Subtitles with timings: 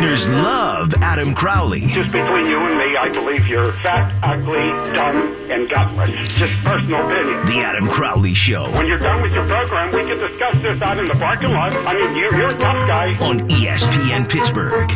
[0.00, 1.80] listeners love Adam Crowley.
[1.80, 5.16] Just between you and me, I believe you're fat, ugly, dumb,
[5.50, 6.28] and gutless.
[6.38, 7.46] Just personal opinion.
[7.46, 10.98] The Adam Crowley Show When you're done with your program, we can discuss this out
[10.98, 11.72] in the parking lot.
[11.72, 13.14] I mean, you're, you're a tough guy.
[13.20, 14.90] on ESPN Pittsburgh.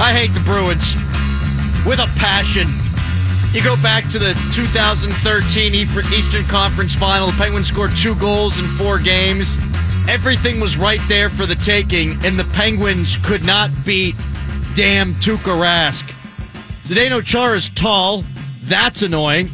[0.00, 0.94] I hate the Bruins
[1.86, 2.83] with a passion.
[3.54, 5.82] You go back to the 2013 E-
[6.12, 7.28] Eastern Conference Final.
[7.28, 9.56] The Penguins scored two goals in four games.
[10.08, 14.16] Everything was right there for the taking, and the Penguins could not beat
[14.74, 16.02] damn Tuukka Rask.
[16.88, 18.24] Zdeno Chara is tall.
[18.62, 19.48] That's annoying.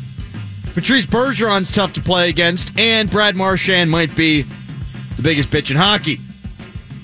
[0.72, 4.46] Patrice Bergeron's tough to play against, and Brad Marchand might be
[5.16, 6.18] the biggest bitch in hockey.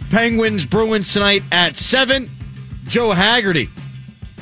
[0.09, 2.31] Penguins Bruins tonight at 7.
[2.87, 3.69] Joe Haggerty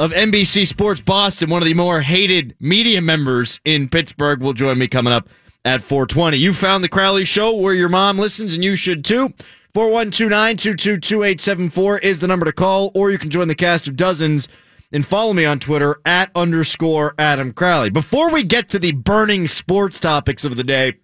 [0.01, 4.77] of NBC Sports Boston, one of the more hated media members in Pittsburgh, will join
[4.79, 5.29] me coming up
[5.65, 6.37] at 420.
[6.37, 9.33] You found the Crowley Show where your mom listens, and you should too.
[9.75, 14.49] 412-922-2874 is the number to call, or you can join the cast of dozens
[14.93, 17.91] and follow me on Twitter at underscore Adam Crowley.
[17.91, 20.99] Before we get to the burning sports topics of the day,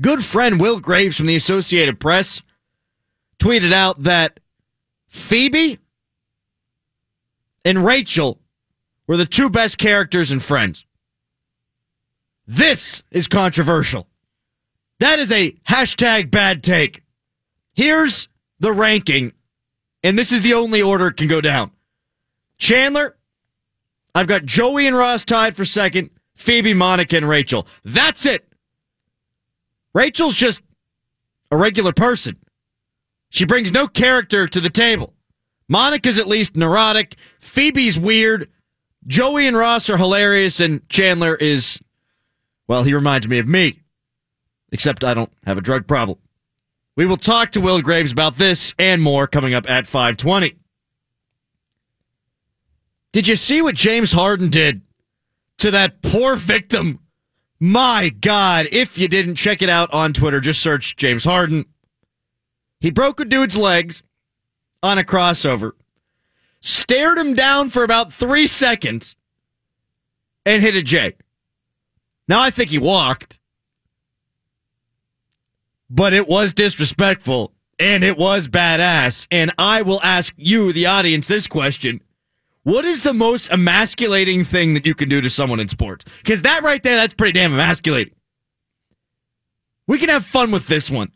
[0.00, 2.42] good friend Will Graves from the Associated Press
[3.40, 4.38] tweeted out that
[5.08, 5.80] Phoebe
[7.64, 8.40] and Rachel
[9.06, 10.84] were the two best characters in Friends.
[12.46, 14.08] This is controversial.
[15.00, 17.02] That is a hashtag bad take.
[17.74, 19.32] Here's the ranking,
[20.02, 21.70] and this is the only order it can go down.
[22.58, 23.16] Chandler,
[24.14, 27.66] I've got Joey and Ross tied for second, Phoebe, Monica, and Rachel.
[27.84, 28.48] That's it.
[29.94, 30.62] Rachel's just
[31.50, 32.36] a regular person.
[33.30, 35.14] She brings no character to the table.
[35.68, 37.16] Monica's at least neurotic.
[37.38, 38.50] Phoebe's weird.
[39.06, 41.80] Joey and Ross are hilarious, and Chandler is,
[42.66, 43.82] well, he reminds me of me.
[44.70, 46.18] Except I don't have a drug problem.
[46.96, 50.56] We will talk to Will Graves about this and more coming up at 520.
[53.12, 54.82] Did you see what James Harden did
[55.58, 57.00] to that poor victim?
[57.60, 61.64] My God, if you didn't check it out on Twitter, just search James Harden.
[62.80, 64.02] He broke a dude's legs
[64.82, 65.72] on a crossover,
[66.60, 69.16] stared him down for about three seconds,
[70.44, 71.14] and hit a J.
[72.26, 73.38] Now, I think he walked,
[75.90, 79.26] but it was disrespectful and it was badass.
[79.30, 82.00] And I will ask you, the audience, this question.
[82.64, 86.04] What is the most emasculating thing that you can do to someone in sports?
[86.18, 88.14] Because that right there, that's pretty damn emasculating.
[89.86, 91.12] We can have fun with this one.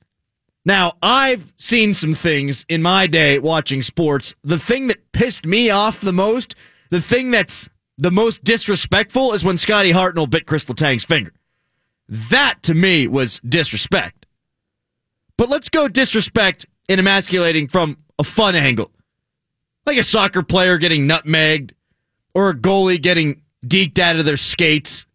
[0.64, 4.34] Now, I've seen some things in my day watching sports.
[4.44, 6.54] The thing that pissed me off the most,
[6.90, 7.68] the thing that's
[7.98, 11.32] the most disrespectful is when Scotty Hartnell bit Kris Letang's finger.
[12.08, 14.26] That to me was disrespect.
[15.36, 18.92] But let's go disrespect and emasculating from a fun angle.
[19.84, 21.72] Like a soccer player getting nutmegged
[22.34, 25.06] or a goalie getting deked out of their skates.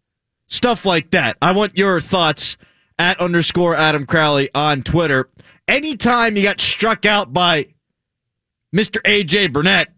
[0.46, 1.36] Stuff like that.
[1.40, 2.56] I want your thoughts
[2.98, 5.30] at underscore Adam Crowley on Twitter.
[5.66, 7.68] Anytime you got struck out by
[8.74, 9.00] Mr.
[9.02, 9.92] AJ Burnett,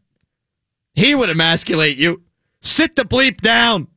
[0.95, 2.23] he would emasculate you.
[2.61, 3.89] Sit the bleep down.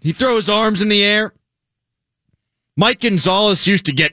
[0.00, 1.32] He throws arms in the air.
[2.76, 4.12] Mike Gonzalez used to get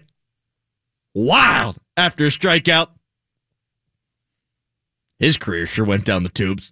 [1.14, 2.90] wild after a strikeout.
[5.20, 6.72] His career sure went down the tubes.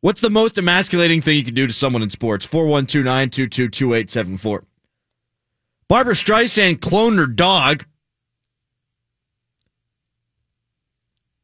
[0.00, 2.44] What's the most emasculating thing you can do to someone in sports?
[2.46, 4.64] 412 922 2874.
[5.92, 7.84] Barbra Streisand cloned her dog.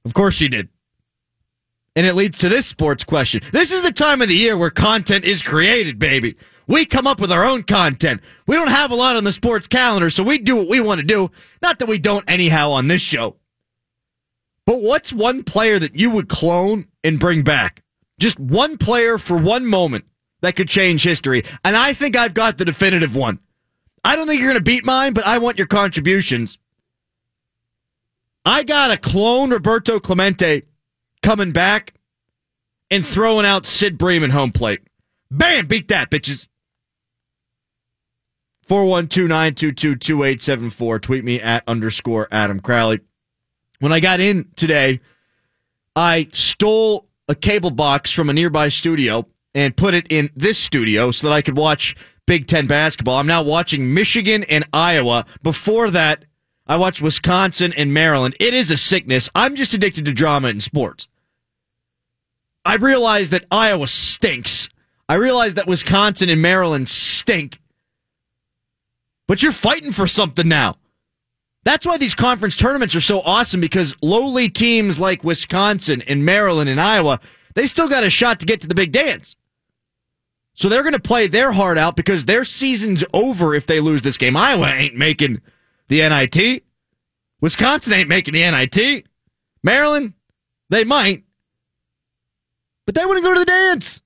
[0.06, 0.70] Of course she did.
[1.94, 3.42] And it leads to this sports question.
[3.52, 6.34] This is the time of the year where content is created, baby.
[6.66, 8.22] We come up with our own content.
[8.46, 11.02] We don't have a lot on the sports calendar, so we do what we want
[11.02, 11.30] to do.
[11.60, 13.36] Not that we don't anyhow on this show.
[14.64, 17.82] But what's one player that you would clone and bring back?
[18.18, 20.06] Just one player for one moment
[20.40, 21.44] that could change history.
[21.66, 23.40] And I think I've got the definitive one.
[24.04, 26.58] I don't think you're going to beat mine, but I want your contributions.
[28.44, 30.62] I got a clone Roberto Clemente
[31.22, 31.94] coming back
[32.90, 34.80] and throwing out Sid Bream home plate.
[35.30, 35.66] Bam!
[35.66, 36.48] Beat that, bitches.
[38.68, 41.02] 412-922-2874.
[41.02, 43.00] Tweet me at underscore Adam Crowley.
[43.80, 45.00] When I got in today,
[45.94, 51.10] I stole a cable box from a nearby studio and put it in this studio
[51.10, 51.96] so that I could watch
[52.28, 53.16] Big Ten basketball.
[53.16, 55.24] I'm now watching Michigan and Iowa.
[55.42, 56.26] Before that,
[56.66, 58.36] I watched Wisconsin and Maryland.
[58.38, 59.30] It is a sickness.
[59.34, 61.08] I'm just addicted to drama in sports.
[62.66, 64.68] I realize that Iowa stinks.
[65.08, 67.60] I realize that Wisconsin and Maryland stink.
[69.26, 70.76] but you're fighting for something now.
[71.64, 76.68] That's why these conference tournaments are so awesome because lowly teams like Wisconsin and Maryland
[76.68, 77.20] and Iowa,
[77.54, 79.34] they still got a shot to get to the big dance.
[80.58, 84.02] So they're going to play their heart out because their season's over if they lose
[84.02, 84.36] this game.
[84.36, 85.40] Iowa ain't making
[85.86, 86.64] the NIT.
[87.40, 89.06] Wisconsin ain't making the NIT.
[89.62, 90.14] Maryland,
[90.68, 91.22] they might.
[92.86, 94.02] But they to go to the dance.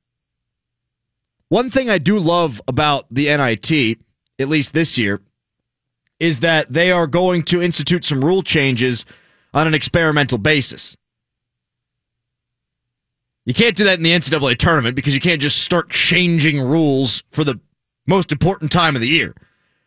[1.49, 3.99] One thing I do love about the NIT,
[4.39, 5.23] at least this year,
[6.21, 9.07] is that they are going to institute some rule changes
[9.55, 10.99] on an experimental basis.
[13.45, 17.25] You can't do that in the NCAA tournament because you can't just start changing rules
[17.31, 17.59] for the
[18.07, 19.35] most important time of the year.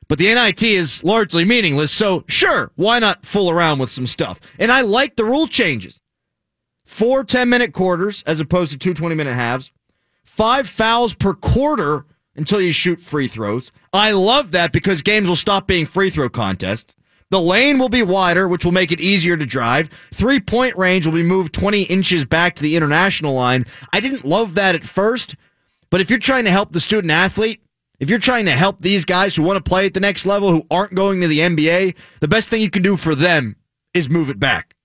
[0.08, 4.40] But the NIT is largely meaningless, so sure, why not fool around with some stuff?
[4.60, 6.00] And I like the rule changes.
[6.86, 9.72] Four 10 minute quarters as opposed to two 20 minute halves.
[10.24, 12.06] Five fouls per quarter
[12.36, 13.72] until you shoot free throws.
[13.94, 16.96] I love that because games will stop being free throw contests.
[17.32, 19.90] The lane will be wider, which will make it easier to drive.
[20.14, 23.66] Three point range will be moved 20 inches back to the international line.
[23.92, 25.36] I didn't love that at first,
[25.90, 27.62] but if you're trying to help the student athlete,
[28.00, 30.52] if you're trying to help these guys who want to play at the next level
[30.52, 33.56] who aren't going to the NBA, the best thing you can do for them
[33.94, 34.76] is move it back.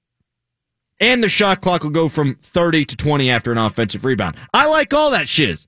[1.00, 4.36] And the shot clock will go from 30 to 20 after an offensive rebound.
[4.54, 5.66] I like all that shiz.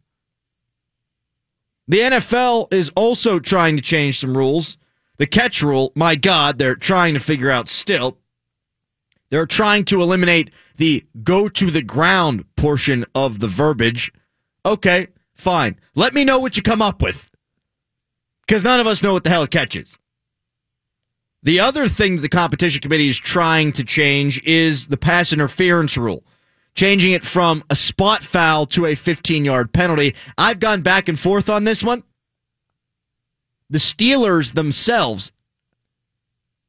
[1.88, 4.76] The NFL is also trying to change some rules.
[5.22, 8.18] The catch rule, my God, they're trying to figure out still.
[9.30, 14.12] They're trying to eliminate the go to the ground portion of the verbiage.
[14.66, 15.78] Okay, fine.
[15.94, 17.30] Let me know what you come up with.
[18.44, 19.96] Because none of us know what the hell a catch is.
[21.44, 25.96] The other thing that the competition committee is trying to change is the pass interference
[25.96, 26.24] rule
[26.74, 30.16] changing it from a spot foul to a 15 yard penalty.
[30.36, 32.02] I've gone back and forth on this one.
[33.72, 35.32] The Steelers themselves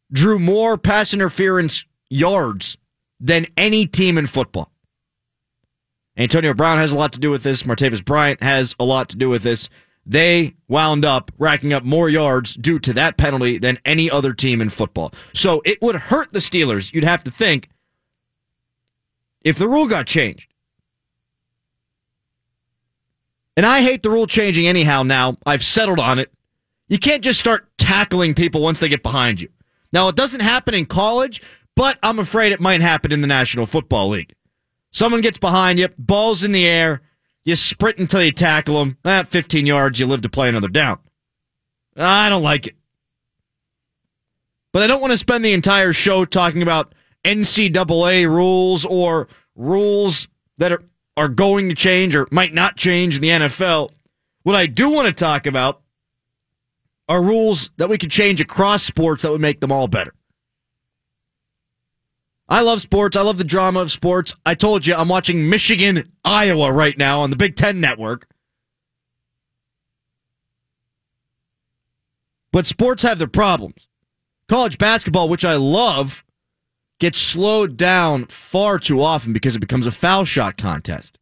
[0.10, 2.78] drew more pass interference yards
[3.20, 4.72] than any team in football.
[6.16, 7.64] Antonio Brown has a lot to do with this.
[7.64, 9.68] Martavis Bryant has a lot to do with this.
[10.06, 14.62] They wound up racking up more yards due to that penalty than any other team
[14.62, 15.12] in football.
[15.34, 17.68] So it would hurt the Steelers, you'd have to think,
[19.42, 20.54] if the rule got changed.
[23.58, 25.36] And I hate the rule changing anyhow now.
[25.46, 26.32] I've settled on it.
[26.94, 29.50] You can't just start tackling people once they get behind you.
[29.92, 31.42] Now, it doesn't happen in college,
[31.75, 34.36] but I'm afraid it might happen in the National Football League.
[34.92, 37.01] Someone gets behind you, balls in the air,
[37.45, 39.00] you sprint until you tackle them.
[39.04, 41.00] At eh, 15 yards, you live to play another down.
[41.98, 42.75] I don't like it.
[44.72, 46.94] But I don't want to spend the entire show talking about
[47.25, 50.28] NCAA rules or rules
[50.60, 50.84] that are,
[51.18, 53.89] are going to change or might not change in the NFL.
[54.44, 55.80] What I do want to talk about
[57.10, 60.14] are rules that we could change across sports that would make them all better.
[62.48, 63.16] I love sports.
[63.16, 64.36] I love the drama of sports.
[64.46, 68.28] I told you I'm watching Michigan, Iowa right now on the Big Ten Network.
[72.52, 73.88] But sports have their problems.
[74.48, 76.24] College basketball, which I love,
[77.00, 81.18] gets slowed down far too often because it becomes a foul shot contest.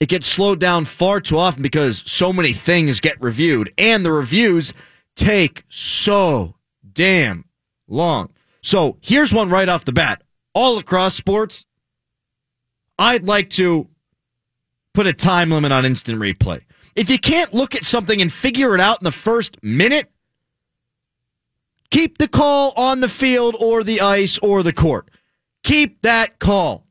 [0.00, 4.12] It gets slowed down far too often because so many things get reviewed, and the
[4.12, 4.72] reviews
[5.16, 6.56] take so
[6.92, 7.44] damn
[7.88, 8.30] long.
[8.62, 10.22] So here's one right off the bat.
[10.54, 11.66] All across sports,
[12.98, 13.88] I'd like to
[14.92, 16.62] put a time limit on instant replay.
[16.94, 20.10] If you can't look at something and figure it out in the first minute,
[21.94, 25.08] Keep the call on the field or the ice or the court.
[25.62, 26.88] Keep that call.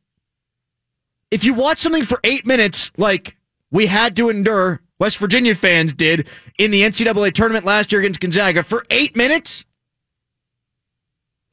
[1.30, 3.36] If you watch something for eight minutes, like
[3.70, 8.20] we had to endure, West Virginia fans did in the NCAA tournament last year against
[8.20, 9.66] Gonzaga, for eight minutes,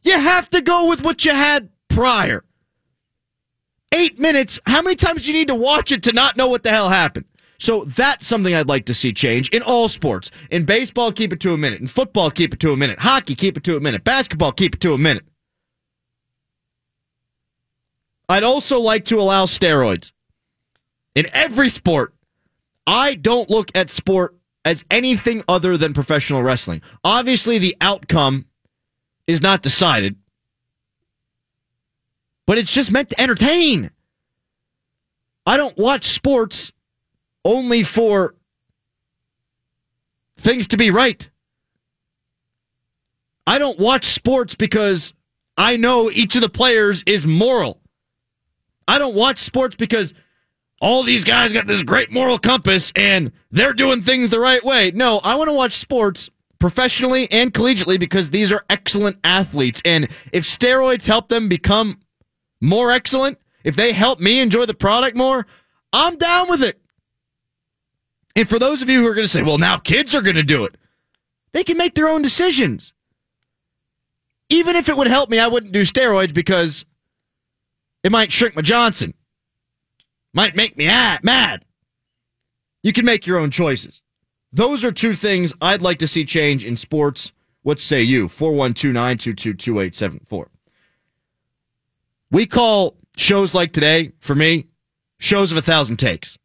[0.02, 2.44] you have to go with what you had prior.
[3.92, 6.62] Eight minutes, how many times do you need to watch it to not know what
[6.62, 7.24] the hell happened?
[7.58, 10.30] So that's something I'd like to see change in all sports.
[10.50, 11.80] In baseball, keep it to a minute.
[11.80, 13.00] In football, keep it to a minute.
[13.00, 14.02] Hockey, keep it to a minute.
[14.02, 15.24] Basketball, keep it to a minute.
[18.30, 20.12] I'd also like to allow steroids
[21.14, 22.14] in every sport.
[22.86, 26.82] I don't look at sport as anything other than professional wrestling.
[27.04, 28.46] Obviously, the outcome
[29.26, 30.16] is not decided,
[32.46, 33.90] but it's just meant to entertain.
[35.46, 36.72] I don't watch sports
[37.44, 38.34] only for
[40.38, 41.28] things to be right.
[43.46, 45.12] I don't watch sports because
[45.56, 47.80] I know each of the players is moral.
[48.86, 50.14] I don't watch sports because
[50.80, 54.90] all these guys got this great moral compass and they're doing things the right way.
[54.90, 59.82] No, I want to watch sports professionally and collegiately because these are excellent athletes.
[59.84, 62.00] And if steroids help them become
[62.60, 65.46] more excellent, if they help me enjoy the product more,
[65.92, 66.80] I'm down with it.
[68.36, 70.36] And for those of you who are going to say, well, now kids are going
[70.36, 70.76] to do it,
[71.52, 72.94] they can make their own decisions.
[74.48, 76.84] Even if it would help me, I wouldn't do steroids because
[78.02, 79.14] it might shrink my Johnson,
[80.32, 81.64] might make me mad.
[82.82, 84.02] You can make your own choices.
[84.52, 87.32] Those are two things I'd like to see change in sports.
[87.62, 88.28] What say you?
[88.28, 90.48] 412 922 2874.
[92.30, 94.66] We call shows like today, for me,
[95.18, 96.38] shows of a thousand takes.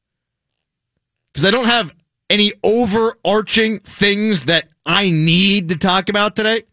[1.32, 1.94] Because I don't have
[2.30, 6.64] any overarching things that I need to talk about today,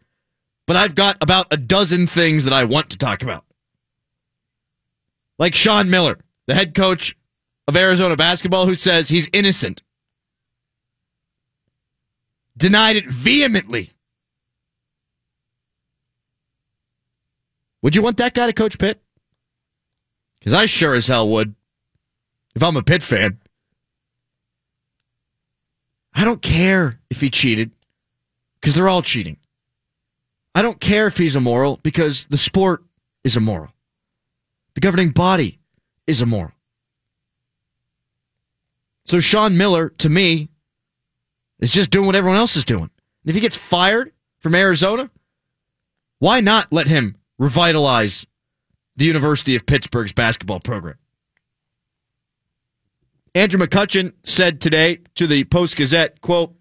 [0.65, 3.45] but I've got about a dozen things that I want to talk about.
[5.39, 7.17] Like Sean Miller, the head coach
[7.67, 9.83] of Arizona basketball, who says he's innocent.
[12.57, 13.91] Denied it vehemently.
[17.81, 19.01] Would you want that guy to coach Pitt?
[20.39, 21.55] Because I sure as hell would.
[22.55, 23.39] If I'm a Pitt fan,
[26.13, 27.71] I don't care if he cheated
[28.55, 29.37] because they're all cheating.
[30.53, 32.83] I don't care if he's immoral because the sport
[33.23, 33.73] is immoral.
[34.75, 35.59] The governing body
[36.07, 36.51] is immoral.
[39.05, 40.49] So Sean Miller, to me,
[41.59, 42.83] is just doing what everyone else is doing.
[42.83, 45.09] And if he gets fired from Arizona,
[46.19, 48.25] why not let him revitalize
[48.95, 50.95] the University of Pittsburgh's basketball program?
[53.35, 56.53] Andrew McCutchen said today to the Post Gazette, quote,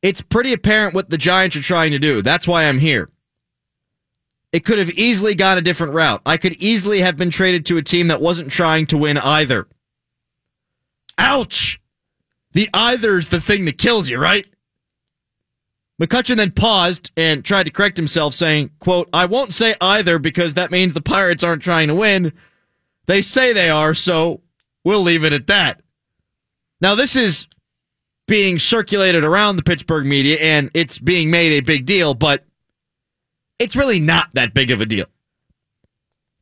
[0.00, 2.22] It's pretty apparent what the Giants are trying to do.
[2.22, 3.08] That's why I'm here.
[4.52, 6.22] It could have easily gone a different route.
[6.24, 9.66] I could easily have been traded to a team that wasn't trying to win either.
[11.18, 11.80] Ouch!
[12.52, 14.46] The either's the thing that kills you, right?
[16.00, 20.54] McCutchen then paused and tried to correct himself, saying, quote, I won't say either because
[20.54, 22.32] that means the Pirates aren't trying to win.
[23.06, 24.42] They say they are, so
[24.84, 25.82] we'll leave it at that.
[26.80, 27.46] Now, this is
[28.26, 32.44] being circulated around the Pittsburgh media and it's being made a big deal, but
[33.58, 35.06] it's really not that big of a deal.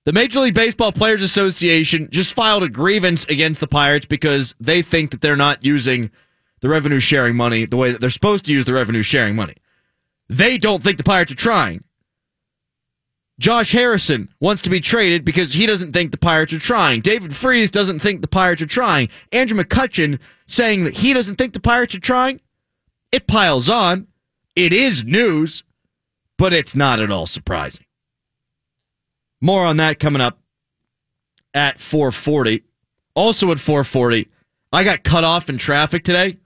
[0.05, 4.83] The Major League Baseball Players Association just filed a grievance against the Pirates because they
[4.83, 6.11] think that they're not using
[6.61, 9.55] the revenue sharing money the way that they're supposed to use the revenue sharing money.
[10.29, 11.85] They don't think the Pirates are trying.
[13.39, 17.01] Josh Harrison wants to be traded because he doesn't think the Pirates are trying.
[17.01, 19.09] David Freese doesn't think the Pirates are trying.
[19.33, 22.41] Andrew McCutchen saying that he doesn't think the Pirates are trying.
[23.11, 24.07] It piles on.
[24.55, 25.65] It is news,
[26.39, 27.85] but it's not at all surprising.
[29.41, 30.39] More on that coming up
[31.53, 32.63] at 440.
[33.15, 34.29] Also at 440,
[34.73, 36.39] I got cut off in traffic today.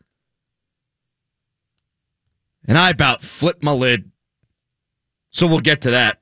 [2.66, 4.10] And I about flipped my lid.
[5.30, 6.20] So we'll get to that.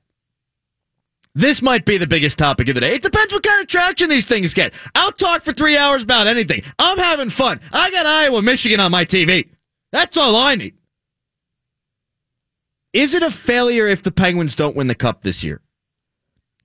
[1.35, 2.95] This might be the biggest topic of the day.
[2.95, 4.73] It depends what kind of traction these things get.
[4.95, 6.63] I'll talk for three hours about anything.
[6.79, 7.59] I'm having fun.
[7.71, 9.49] I got Iowa, Michigan on my TV.
[9.91, 10.76] That's all I need.
[12.97, 15.61] Is it a failure if the Penguins don't win the cup this year?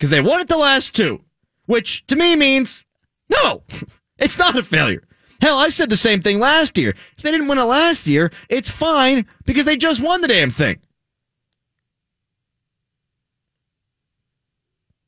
[0.02, 1.22] because they won it the last two,
[1.66, 2.84] which to me means
[3.28, 3.62] no,
[4.18, 5.04] it's not a failure.
[5.40, 6.96] Hell, I said the same thing last year.
[7.16, 10.50] If they didn't win it last year, it's fine because they just won the damn
[10.50, 10.80] thing.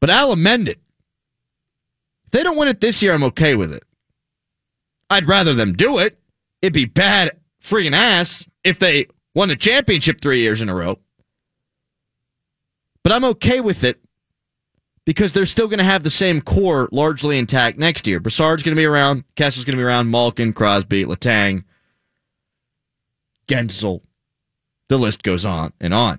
[0.00, 0.78] But I'll amend it.
[2.26, 3.82] If they don't win it this year, I'm okay with it.
[5.10, 6.20] I'd rather them do it.
[6.62, 11.00] It'd be bad freaking ass if they won the championship three years in a row.
[13.04, 14.00] But I'm okay with it
[15.04, 18.18] because they're still going to have the same core largely intact next year.
[18.18, 21.64] Brassard's going to be around, Kessel's going to be around, Malkin, Crosby, Letang,
[23.46, 24.00] Guentzel.
[24.88, 26.18] The list goes on and on.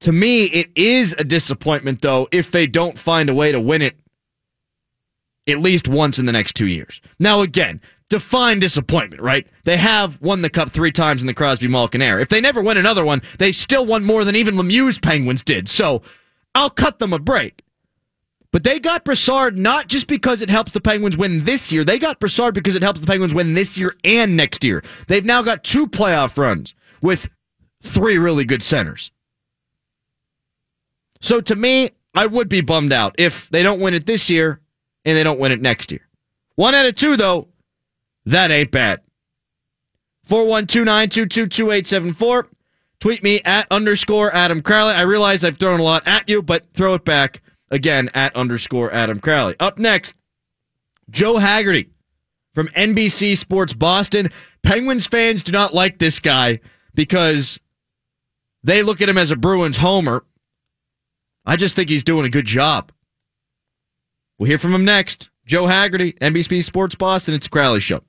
[0.00, 3.82] To me, it is a disappointment, though, if they don't find a way to win
[3.82, 3.96] it
[5.48, 7.00] at least once in the next two years.
[7.18, 9.46] Now, again, define disappointment, right?
[9.64, 12.22] They have won the cup three times in the Crosby Malkin era.
[12.22, 15.68] If they never win another one, they still won more than even Lemieux's Penguins did.
[15.68, 16.02] So
[16.54, 17.62] I'll cut them a break.
[18.50, 21.84] But they got Brassard not just because it helps the Penguins win this year.
[21.84, 24.82] They got Brassard because it helps the Penguins win this year and next year.
[25.06, 27.28] They've now got two playoff runs with
[27.82, 29.10] three really good centers.
[31.20, 34.60] So to me, I would be bummed out if they don't win it this year
[35.04, 36.08] and they don't win it next year.
[36.54, 37.48] One out of two, though,
[38.28, 39.00] that ain't bad.
[40.24, 42.48] 412 922 2874.
[43.00, 44.92] Tweet me at underscore Adam Crowley.
[44.92, 48.92] I realize I've thrown a lot at you, but throw it back again at underscore
[48.92, 49.54] Adam Crowley.
[49.58, 50.14] Up next,
[51.10, 51.90] Joe Haggerty
[52.54, 54.30] from NBC Sports Boston.
[54.62, 56.60] Penguins fans do not like this guy
[56.94, 57.58] because
[58.62, 60.24] they look at him as a Bruins homer.
[61.46, 62.92] I just think he's doing a good job.
[64.38, 65.30] We'll hear from him next.
[65.46, 67.32] Joe Haggerty, NBC Sports Boston.
[67.32, 68.02] It's Crowley Show.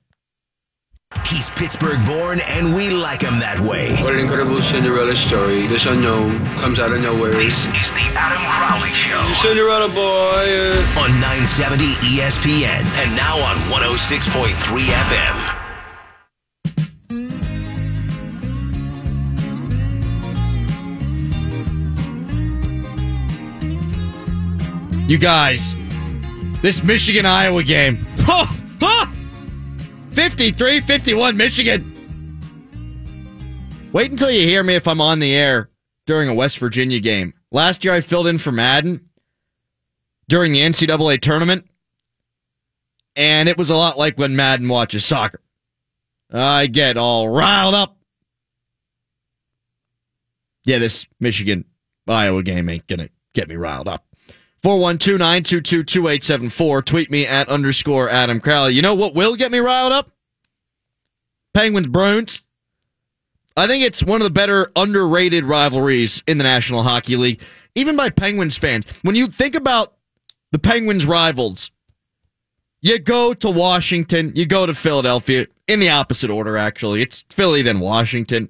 [1.26, 3.90] He's Pittsburgh born, and we like him that way.
[4.00, 5.66] What an incredible Cinderella story.
[5.66, 7.32] This unknown comes out of nowhere.
[7.32, 10.70] This is the Adam Crowley Show Cinderella boy.
[10.70, 14.54] uh, on 970 ESPN and now on 106.3
[14.86, 15.56] FM.
[25.08, 25.74] You guys,
[26.62, 28.06] this Michigan Iowa game.
[28.32, 28.59] Oh, oh,
[30.12, 31.96] 53 51 Michigan.
[33.92, 35.70] Wait until you hear me if I'm on the air
[36.06, 37.34] during a West Virginia game.
[37.50, 39.08] Last year I filled in for Madden
[40.28, 41.68] during the NCAA tournament,
[43.16, 45.40] and it was a lot like when Madden watches soccer.
[46.32, 47.96] I get all riled up.
[50.64, 51.64] Yeah, this Michigan
[52.06, 54.04] Iowa game ain't going to get me riled up.
[54.62, 56.82] 412 922 2874.
[56.82, 58.74] Tweet me at underscore Adam Crowley.
[58.74, 60.10] You know what will get me riled up?
[61.54, 62.42] Penguins Bruins.
[63.56, 67.40] I think it's one of the better underrated rivalries in the National Hockey League,
[67.74, 68.84] even by Penguins fans.
[69.02, 69.94] When you think about
[70.52, 71.70] the Penguins rivals,
[72.80, 77.02] you go to Washington, you go to Philadelphia, in the opposite order, actually.
[77.02, 78.48] It's Philly, then Washington.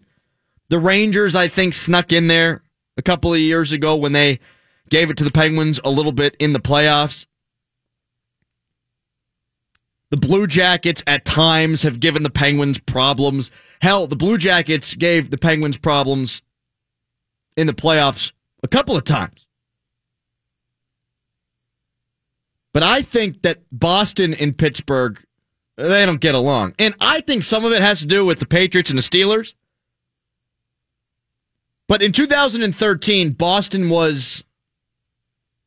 [0.68, 2.62] The Rangers, I think, snuck in there
[2.96, 4.38] a couple of years ago when they
[4.90, 7.26] gave it to the Penguins a little bit in the playoffs.
[10.10, 13.50] The Blue Jackets at times have given the Penguins problems.
[13.80, 16.42] Hell, the Blue Jackets gave the Penguins problems
[17.56, 18.32] in the playoffs
[18.62, 19.46] a couple of times.
[22.72, 25.22] But I think that Boston and Pittsburgh,
[25.76, 26.74] they don't get along.
[26.78, 29.54] And I think some of it has to do with the Patriots and the Steelers.
[31.88, 34.44] But in 2013, Boston was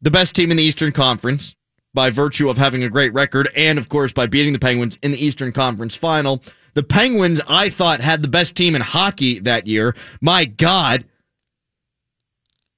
[0.04, 1.56] the best team in the Eastern Conference
[1.94, 5.12] by virtue of having a great record and, of course, by beating the Penguins in
[5.12, 6.44] the Eastern Conference final.
[6.74, 9.96] The Penguins, I thought, had the best team in hockey that year.
[10.20, 11.06] My God.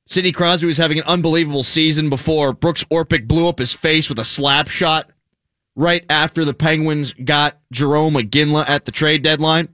[0.07, 4.19] Sidney Crosby was having an unbelievable season before Brooks Orpik blew up his face with
[4.19, 5.09] a slap shot
[5.75, 9.69] right after the Penguins got Jarome Iginla at the trade deadline.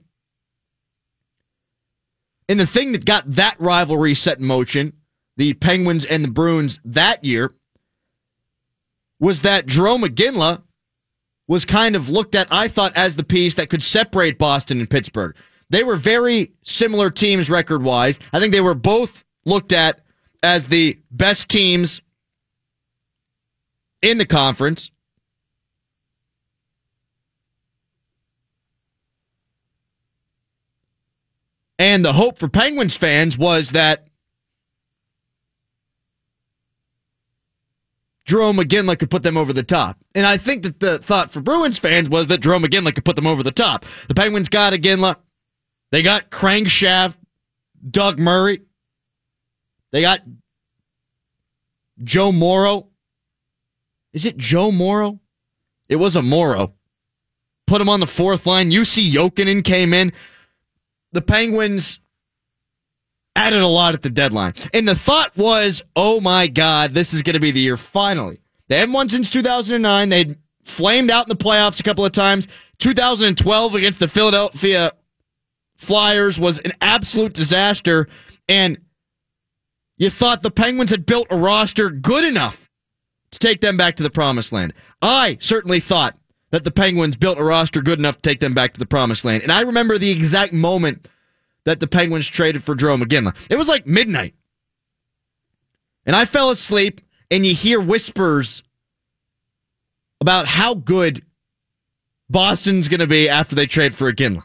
[2.48, 4.94] And the thing that got that rivalry set in motion
[5.36, 7.52] the Penguins and the Bruins that year
[9.18, 10.62] was that Jarome Iginla
[11.46, 14.88] was kind of looked at, I thought, as the piece that could separate Boston and
[14.88, 15.34] Pittsburgh.
[15.70, 18.18] They were very similar teams record wise.
[18.32, 20.00] I think they were both looked at
[20.42, 22.00] as the best teams
[24.02, 24.90] in the conference.
[31.78, 34.06] And the hope for Penguins fans was that
[38.26, 39.98] Jarome Iginla could put them over the top.
[40.14, 43.16] And I think that the thought for Bruins fans was that Jarome Iginla could put
[43.16, 43.84] them over the top.
[44.08, 45.16] The Penguins got Iginla.
[45.90, 47.16] They got Crankshaft,
[47.88, 48.62] Doug Murray.
[49.90, 50.20] They got
[52.02, 52.88] Joe Morrow.
[54.12, 55.20] Is it Joe Morrow?
[55.88, 56.74] It was a Morrow.
[57.66, 58.70] Put him on the fourth line.
[58.70, 60.12] Jussi Jokinen came in.
[61.12, 62.00] The Penguins
[63.34, 64.54] added a lot at the deadline.
[64.72, 68.40] And the thought was, oh my God, this is going to be the year finally.
[68.68, 70.08] They haven't won since 2009.
[70.08, 72.48] They'd flamed out in the playoffs a couple of times.
[72.78, 74.92] 2012 against the Philadelphia
[75.76, 78.08] Flyers was an absolute disaster.
[78.48, 78.78] And
[79.96, 82.68] you thought the Penguins had built a roster good enough
[83.30, 84.74] to take them back to the promised land.
[85.00, 86.16] I certainly thought
[86.50, 89.24] that the Penguins built a roster good enough to take them back to the promised
[89.24, 89.42] land.
[89.42, 91.08] And I remember the exact moment
[91.64, 93.34] that the Penguins traded for Jarome Iginla.
[93.48, 94.34] It was like midnight.
[96.04, 98.62] And I fell asleep, and you hear whispers
[100.20, 101.24] about how good
[102.28, 104.42] Boston's going to be after they trade for Iginla.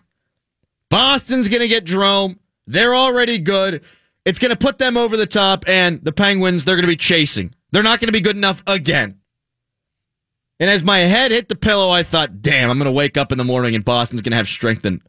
[0.90, 2.38] Boston's going to get Jarome.
[2.68, 3.82] They're already good.
[4.26, 6.96] It's going to put them over the top, and the Penguins, they're going to be
[6.96, 7.54] chasing.
[7.72, 9.20] They're not going to be good enough again.
[10.60, 13.32] And as my head hit the pillow, I thought, damn, I'm going to wake up
[13.32, 15.02] in the morning and Boston's going to have strengthened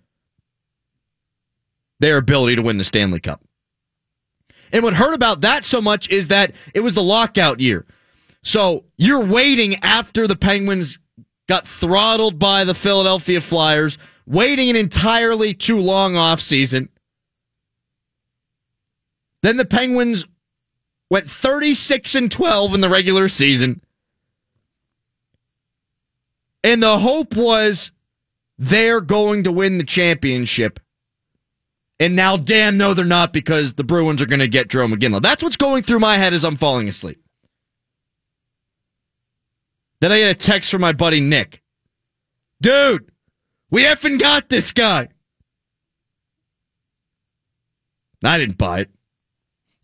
[2.00, 3.42] their ability to win the Stanley Cup.
[4.72, 7.87] And what hurt about that so much is that it was the lockout year.
[8.42, 10.98] So you're waiting after the Penguins
[11.48, 16.88] got throttled by the Philadelphia Flyers, waiting an entirely too long offseason.
[19.42, 20.26] Then the Penguins
[21.11, 23.80] went 36 and 12 in the regular season.
[26.62, 27.92] And the hope was
[28.58, 30.80] they're going to win the championship.
[32.00, 35.20] And now, damn, no, they're not because the Bruins are going to get Joe Iginla.
[35.20, 37.20] That's what's going through my head as I'm falling asleep.
[40.00, 41.62] Then I get a text from my buddy Nick.
[42.61, 43.11] Dude,
[43.70, 45.08] we effing got this guy.
[48.22, 48.90] I didn't buy it.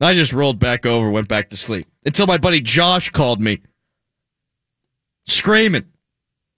[0.00, 3.62] I just rolled back over, went back to sleep until my buddy Josh called me
[5.26, 5.86] screaming,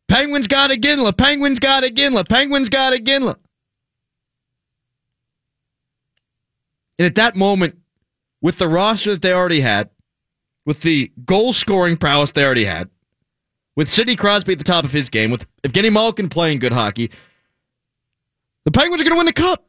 [0.09, 3.37] Penguins got a Ginla, Penguins got a Ginla, Penguins got a Ginla.
[6.99, 7.79] And at that moment,
[8.41, 9.91] with the roster that they already had,
[10.65, 12.91] with the goal scoring prowess they already had,
[13.77, 17.11] with Sidney Crosby at the top of his game, with Evgeny Malkin playing good hockey,
[18.65, 19.65] the Penguins are going to win the cup.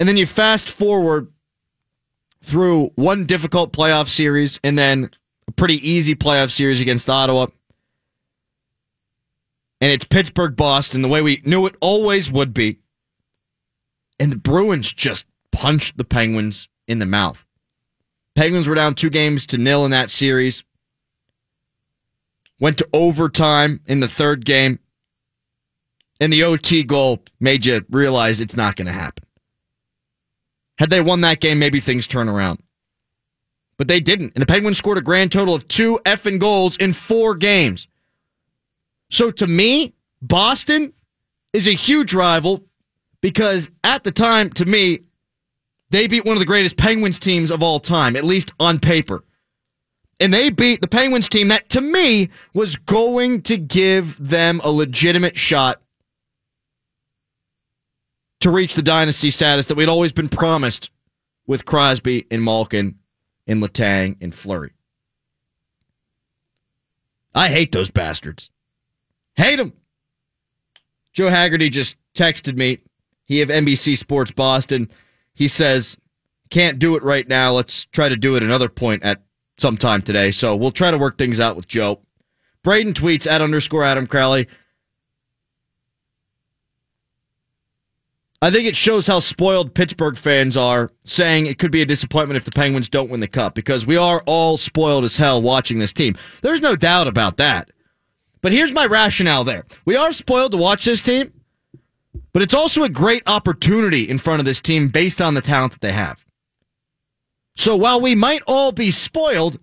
[0.00, 1.32] And then you fast forward
[2.42, 5.10] through one difficult playoff series and then
[5.46, 7.46] a pretty easy playoff series against Ottawa.
[9.80, 12.78] And it's Pittsburgh Boston, the way we knew it always would be.
[14.22, 17.44] And the Bruins just punched the Penguins in the mouth.
[18.36, 20.62] Penguins were down two games to nil in that series.
[22.60, 24.78] Went to overtime in the third game.
[26.20, 29.24] And the OT goal made you realize it's not going to happen.
[30.78, 32.62] Had they won that game, maybe things turn around.
[33.76, 34.34] But they didn't.
[34.36, 37.88] And the Penguins scored a grand total of two effing goals in four games.
[39.10, 40.92] So to me, Boston
[41.52, 42.62] is a huge rival
[43.22, 45.00] because at the time, to me,
[45.88, 49.24] they beat one of the greatest Penguins teams of all time, at least on paper.
[50.20, 54.70] And they beat the Penguins team that, to me, was going to give them a
[54.70, 55.80] legitimate shot
[58.40, 60.90] to reach the dynasty status that we'd always been promised
[61.46, 62.98] with Crosby and Malkin
[63.46, 64.72] and Letang and Fleury.
[67.34, 68.50] I hate those bastards.
[69.34, 69.72] Hate them.
[71.12, 72.78] Joe Haggerty just texted me.
[73.24, 74.90] He of NBC Sports Boston.
[75.34, 75.96] He says,
[76.50, 77.54] can't do it right now.
[77.54, 79.22] Let's try to do it another point at
[79.56, 80.30] some time today.
[80.30, 82.00] So we'll try to work things out with Joe.
[82.62, 84.48] Braden tweets at underscore Adam Crowley.
[88.42, 92.36] I think it shows how spoiled Pittsburgh fans are saying it could be a disappointment
[92.36, 95.78] if the Penguins don't win the cup because we are all spoiled as hell watching
[95.78, 96.16] this team.
[96.42, 97.70] There's no doubt about that.
[98.40, 99.64] But here's my rationale there.
[99.84, 101.32] We are spoiled to watch this team,
[102.32, 105.72] but it's also a great opportunity in front of this team based on the talent
[105.72, 106.24] that they have.
[107.56, 109.58] So while we might all be spoiled,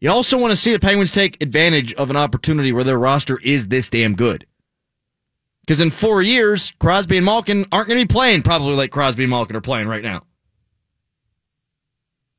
[0.00, 3.38] you also want to see the Penguins take advantage of an opportunity where their roster
[3.38, 4.46] is this damn good.
[5.60, 9.24] Because in four years, Crosby and Malkin aren't going to be playing probably like Crosby
[9.24, 10.22] and Malkin are playing right now.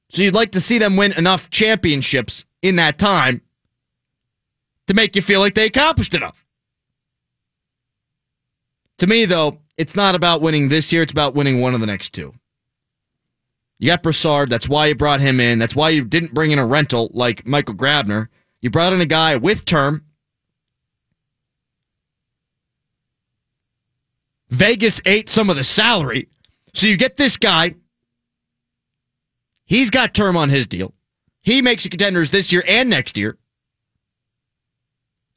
[0.10, 3.42] So you'd like to see them win enough championships in that time
[4.88, 6.47] to make you feel like they accomplished enough.
[9.00, 11.88] To me, though, it's not about winning this year, it's about winning one of the
[11.88, 12.34] next two.
[13.80, 15.60] You got Brassard, that's why you brought him in.
[15.60, 18.28] That's why you didn't bring in a rental like Michael Grabner.
[18.60, 20.04] You brought in a guy with term
[24.50, 26.30] Vegas ate some of the salary.
[26.74, 27.76] So you get this guy.
[29.66, 30.94] He's got term on his deal.
[31.42, 33.38] He makes you contenders this year and next year.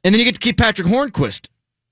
[0.03, 1.47] And then you get to keep Patrick Hornqvist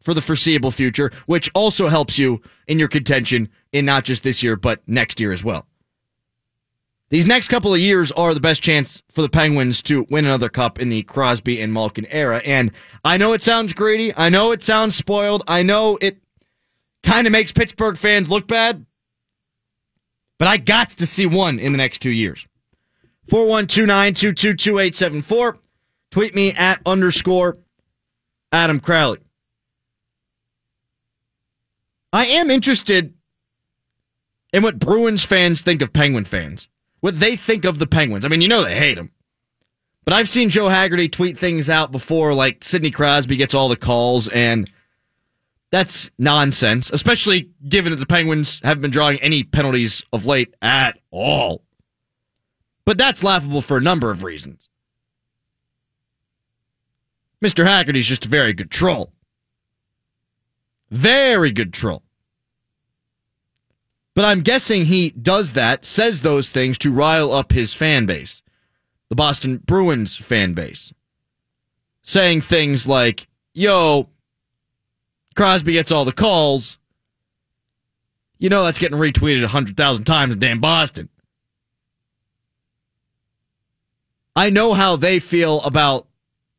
[0.10, 4.42] for the foreseeable future, which also helps you in your contention in not just this
[4.42, 5.68] year, but next year as well.
[7.10, 10.50] These next couple of years are the best chance for the Penguins to win another
[10.50, 12.42] cup in the Crosby and Malkin era.
[12.44, 12.72] And
[13.06, 14.12] I know it sounds greedy.
[14.18, 15.44] I know it sounds spoiled.
[15.48, 16.18] I know it
[17.04, 18.84] kind of makes Pittsburgh fans look bad.
[20.40, 22.48] But I got to see one in the next two years.
[23.28, 25.60] 412
[26.10, 27.60] Tweet me at underscore
[28.52, 29.20] Adam Crowley.
[32.12, 33.14] I am interested
[34.52, 36.68] in what Bruins fans think of Penguin fans.
[37.02, 38.26] What they think of the Penguins.
[38.26, 39.12] I mean, you know they hate them.
[40.06, 43.78] But I've seen Joe Haggerty tweet things out before, like Sidney Crosby gets all the
[43.78, 44.70] calls and
[45.72, 50.98] that's nonsense, especially given that the Penguins haven't been drawing any penalties of late at
[51.12, 51.64] all.
[52.86, 54.68] But that's laughable for a number of reasons.
[57.44, 57.66] Mr.
[57.66, 59.14] Haggerty's just a very good troll.
[60.90, 62.04] Very good troll.
[64.16, 68.42] But I'm guessing he does that, says those things to rile up his fan base,
[69.08, 70.92] the Boston Bruins fan base.
[72.02, 74.10] Saying things like, yo,
[75.36, 76.80] Crosby gets all the calls,
[78.40, 81.10] you know that's getting retweeted 100,000 times in damn Boston.
[84.36, 86.08] I know how they feel about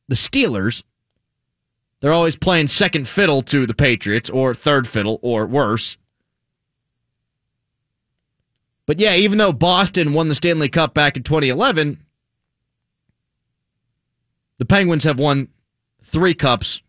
[0.08, 0.82] the Steelers,
[2.00, 5.96] They're always playing second fiddle to the Patriots or third fiddle or worse.
[8.86, 11.98] But yeah, even though Boston won the Stanley Cup back in 2011,
[14.58, 15.48] the Penguins have won
[16.02, 16.82] three cups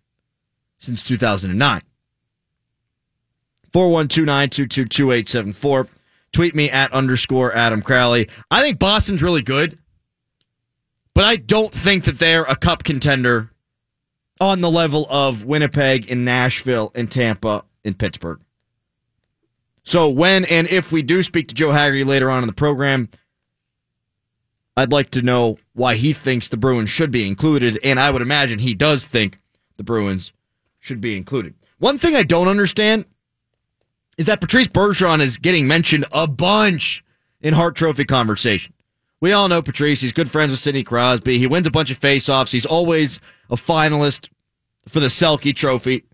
[0.79, 1.83] since 2009.
[3.71, 5.89] 412
[6.33, 8.29] Tweet me at underscore Adam Crowley.
[8.49, 9.77] I think Boston's really good,
[11.13, 13.50] but I don't think that they're a cup contender
[14.41, 18.41] on the level of Winnipeg and Nashville and Tampa and Pittsburgh.
[19.83, 23.09] So when and if we do speak to Joe Haggerty later on in the program,
[24.75, 28.23] I'd like to know why he thinks the Bruins should be included, and I would
[28.23, 29.37] imagine he does think
[29.77, 30.33] the Bruins
[30.79, 31.53] should be included.
[31.77, 33.05] One thing I don't understand
[34.17, 37.03] is that Patrice Bergeron is getting mentioned a bunch
[37.41, 38.73] in Hart Trophy conversation.
[39.19, 40.01] We all know Patrice.
[40.01, 41.37] He's good friends with Sidney Crosby.
[41.37, 42.51] He wins a bunch of faceoffs.
[42.51, 43.19] He's always
[43.51, 44.29] a finalist
[44.87, 46.05] for the Selke Trophy.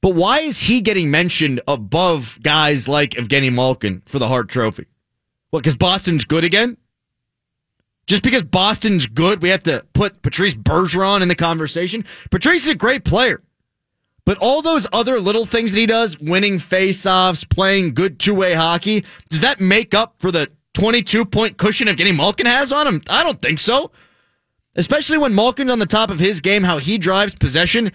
[0.00, 4.86] But why is he getting mentioned above guys like Evgeny Malkin for the Hart Trophy?
[5.50, 6.78] What, because Boston's good again?
[8.06, 12.04] Just because Boston's good, we have to put Patrice Bergeron in the conversation?
[12.30, 13.40] Patrice is a great player.
[14.24, 18.54] But all those other little things that he does, winning faceoffs, playing good two way
[18.54, 23.02] hockey, does that make up for the 22 point cushion Evgeny Malkin has on him?
[23.10, 23.90] I don't think so.
[24.76, 27.92] Especially when Malkin's on the top of his game, how he drives possession.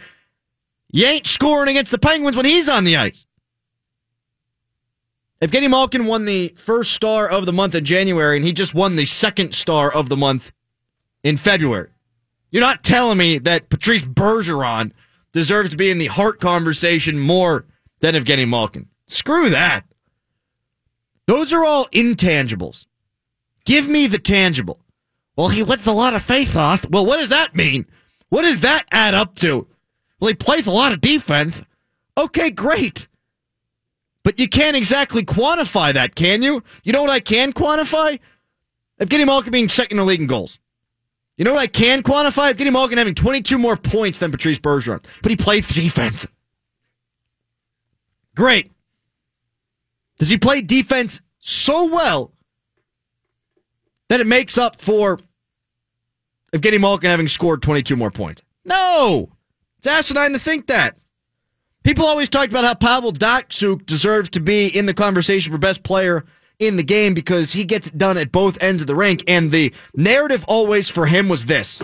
[0.91, 3.25] You ain't scoring against the Penguins when he's on the ice.
[5.41, 8.73] If Evgeny Malkin won the first star of the month in January, and he just
[8.73, 10.51] won the second star of the month
[11.23, 11.89] in February.
[12.51, 14.91] You're not telling me that Patrice Bergeron
[15.33, 17.65] deserves to be in the Hart conversation more
[17.99, 18.88] than Evgeny Malkin.
[19.07, 19.83] Screw that.
[21.27, 22.85] Those are all intangibles.
[23.65, 24.79] Give me the tangible.
[25.36, 26.89] Well, he wins a lot of faith off.
[26.89, 27.86] Well, what does that mean?
[28.30, 29.67] What does that add up to?
[30.19, 31.62] Well, he plays a lot of defense.
[32.17, 33.08] Okay, great.
[34.24, 36.63] But you can't exactly quantify that, can you?
[36.84, 38.19] You know what I can quantify?
[39.00, 40.58] Evgeny Malkin being second in the league in goals.
[41.38, 42.54] You know what I can quantify?
[42.54, 45.04] Evgeny Malkin having 22 more points than Patrice Bergeron.
[45.21, 46.26] But he plays defense.
[48.36, 48.71] Great.
[50.17, 52.32] Does he play defense so well
[54.10, 55.20] that it makes up for
[56.54, 58.41] Evgeny Malkin having scored 22 more points?
[58.63, 59.30] No.
[59.78, 60.98] It's asinine to think that.
[61.84, 65.84] People always talked about how Pavel Datsyuk deserves to be in the conversation for best
[65.84, 66.26] player
[66.58, 69.24] in the game because he gets it done at both ends of the rink.
[69.28, 71.84] And the narrative always for him was this.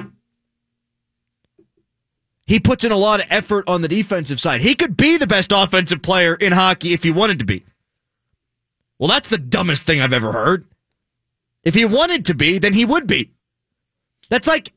[2.47, 4.61] He puts in a lot of effort on the defensive side.
[4.61, 7.63] He could be the best offensive player in hockey if he wanted to be.
[8.97, 10.65] Well, that's the dumbest thing I've ever heard.
[11.63, 13.31] If he wanted to be, then he would be.
[14.29, 14.73] That's like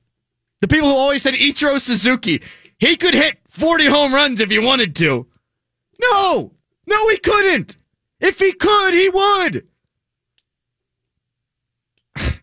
[0.61, 2.43] the people who always said Ichiro Suzuki.
[2.79, 5.27] He could hit 40 home runs if he wanted to.
[6.01, 6.53] No,
[6.87, 7.77] no, he couldn't.
[8.21, 9.67] If he could, he would.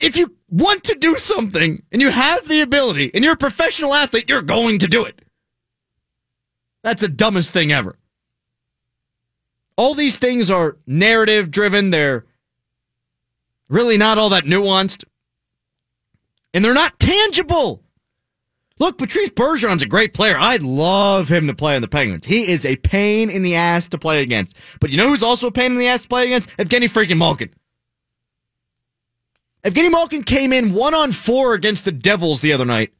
[0.00, 3.94] if you want to do something and you have the ability and you're a professional
[3.94, 5.20] athlete, you're going to do it.
[6.82, 7.96] That's the dumbest thing ever.
[9.76, 11.90] All these things are narrative driven.
[11.90, 12.24] They're
[13.68, 15.04] really not all that nuanced
[16.54, 17.82] and they're not tangible.
[18.78, 20.36] Look, Patrice Bergeron's a great player.
[20.38, 22.26] I'd love him to play on the Penguins.
[22.26, 24.56] He is a pain in the ass to play against.
[24.80, 26.48] But you know who's also a pain in the ass to play against?
[26.56, 27.50] Evgeny freaking Malkin.
[29.64, 32.92] Evgeny Malkin came in one on four against the Devils the other night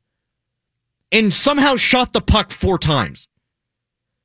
[1.11, 3.29] and somehow shot the puck four times.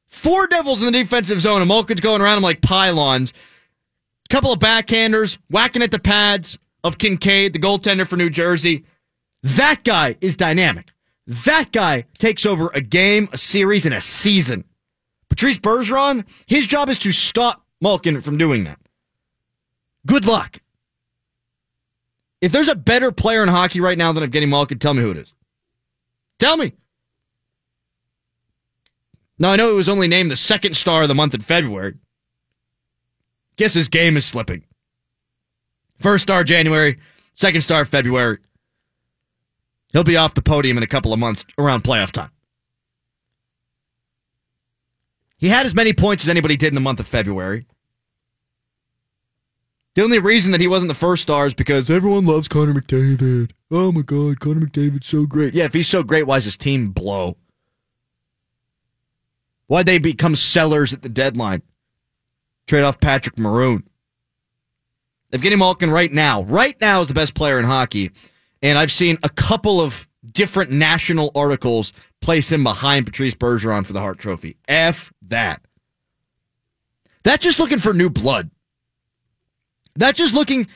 [0.10, 3.32] Four Devils in the defensive zone, and Malkin's going around them like pylons.
[4.26, 8.86] A couple of backhanders, whacking at the pads of Kinkaid, the goaltender for New Jersey.
[9.44, 10.92] That guy is dynamic.
[11.28, 14.66] That guy takes over a game, a series, and a season.
[15.30, 18.80] Patrice Bergeron, his job is to stop Malkin from doing that.
[20.08, 20.60] Good luck.
[22.42, 25.12] If there's a better player in hockey right now than Evgeny Malkin, tell me who
[25.12, 25.34] it is.
[26.40, 26.74] Tell me.
[29.40, 31.96] Now, I know it was only named the second star of the month in February.
[33.56, 34.64] Guess his game is slipping.
[35.98, 37.00] First star January,
[37.34, 38.40] second star February.
[39.94, 42.32] He'll be off the podium in a couple of months around playoff time.
[45.38, 47.66] He had as many points as anybody did in the month of February.
[49.96, 53.52] The only reason that he wasn't the first star is because everyone loves Connor McDavid.
[53.72, 55.54] Oh my God, Connor McDavid's so great.
[55.54, 57.38] Yeah, if he's so great, why does his team blow?
[59.70, 61.62] Why'd they become sellers at the deadline?
[62.66, 63.84] Trade off Patrick Maroon.
[65.30, 68.10] They've Evgeny Malkin right now, right now is the best player in hockey.
[68.64, 73.94] And I've seen a couple of different national articles place him behind Patrice Bergeron for
[73.94, 74.58] the Hart Trophy.
[74.68, 75.62] F that.
[77.22, 78.50] That's just looking for new blood.
[79.96, 80.68] That's just looking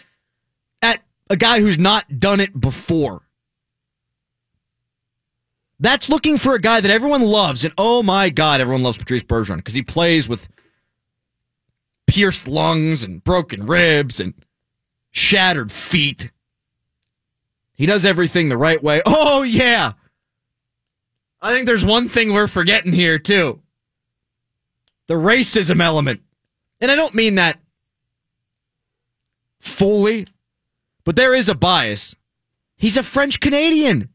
[0.84, 1.02] at
[1.32, 3.24] a guy who's not done it before.
[5.84, 7.66] That's looking for a guy that everyone loves.
[7.66, 10.48] And oh my God, everyone loves Patrice Bergeron because he plays with
[12.08, 14.34] pierced lungs and broken ribs and
[15.12, 16.32] shattered feet.
[17.74, 19.02] He does everything the right way.
[19.06, 19.94] Oh, yeah.
[21.42, 23.60] I think there's one thing we're forgetting here, too
[25.08, 26.22] the racism element.
[26.80, 27.60] And I don't mean that
[29.60, 30.28] fully,
[31.04, 32.16] but there is a bias.
[32.78, 34.13] He's a French Canadian.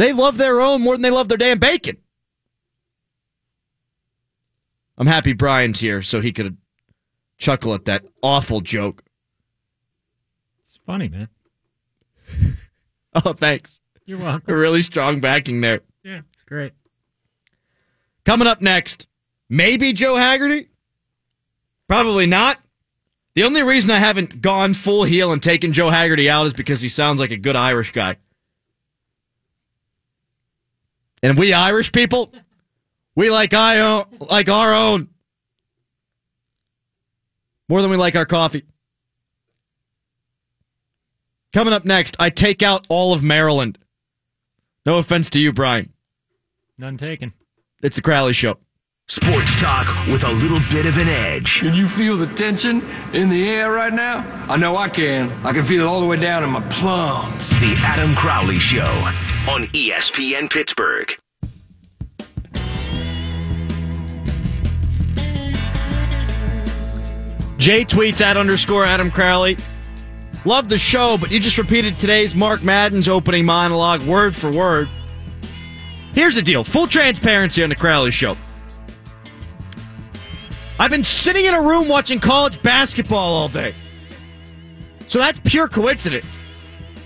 [0.00, 1.98] They love their own more than they love their damn bacon.
[4.96, 6.56] I'm happy Brian's here so he could
[7.36, 9.04] chuckle at that awful joke.
[10.62, 11.28] It's funny, man.
[13.12, 13.80] Oh, thanks.
[14.06, 14.54] You're welcome.
[14.54, 15.80] A really strong backing there.
[16.04, 16.72] Yeah, it's great.
[18.24, 19.08] Coming up next,
[19.48, 20.68] maybe Joe Haggerty?
[21.88, 22.58] Probably not.
[23.34, 26.80] The only reason I haven't gone full heel and taken Joe Haggerty out is because
[26.80, 28.16] he sounds like a good Irish guy.
[31.22, 32.32] And we Irish people,
[33.14, 35.08] we like I own, like our own
[37.70, 38.64] more than we like our coffee.
[41.52, 43.78] Coming up next, I take out all of Maryland.
[44.84, 45.92] No offense to you, Brian.
[46.76, 47.32] None taken.
[47.80, 48.58] It's the Crowley Show.
[49.10, 51.58] Sports talk with a little bit of an edge.
[51.58, 52.80] Can you feel the tension
[53.12, 54.24] in the air right now?
[54.48, 55.32] I know I can.
[55.44, 57.50] I can feel it all the way down in my plums.
[57.58, 58.84] The Adam Crowley Show
[59.50, 61.12] on ESPN Pittsburgh.
[67.58, 69.56] Jay tweets at underscore Adam Crowley.
[70.44, 74.88] Love the show, but you just repeated today's Mark Madden's opening monologue word for word.
[76.14, 78.36] Here's the deal full transparency on the Crowley show.
[80.80, 83.74] I've been sitting in a room watching college basketball all day.
[85.08, 86.40] So that's pure coincidence.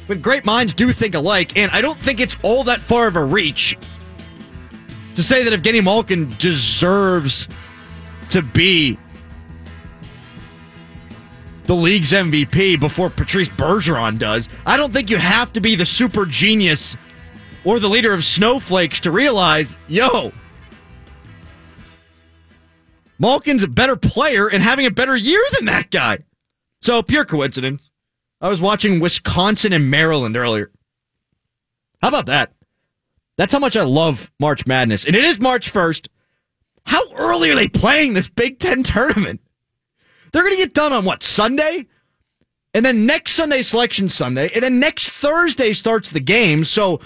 [0.06, 3.16] But great minds do think alike, and I don't think it's all that far of
[3.16, 3.76] a reach
[5.16, 7.48] to say that if Evgeny Malkin deserves
[8.30, 8.96] to be
[11.64, 14.48] the league's MVP before Patrice Bergeron does.
[14.66, 16.96] I don't think you have to be the super genius
[17.64, 20.32] or the leader of snowflakes to realize, yo,
[23.18, 26.18] Malkin's a better player and having a better year than that guy.
[26.80, 27.90] So pure coincidence.
[28.40, 30.70] I was watching Wisconsin and Maryland earlier.
[32.02, 32.52] How about that?
[33.36, 35.04] That's how much I love March Madness.
[35.04, 36.08] And it is March 1st.
[36.86, 39.40] How early are they playing this Big Ten tournament?
[40.32, 41.86] They're going to get done on what, Sunday?
[42.74, 44.50] And then next Sunday, Selection Sunday.
[44.52, 46.64] And then next Thursday starts the game.
[46.64, 47.00] So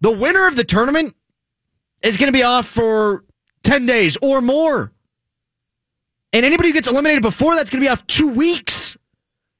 [0.00, 1.14] the winner of the tournament
[2.02, 3.24] is going to be off for
[3.62, 4.92] 10 days or more.
[6.32, 8.96] And anybody who gets eliminated before that's going to be off two weeks.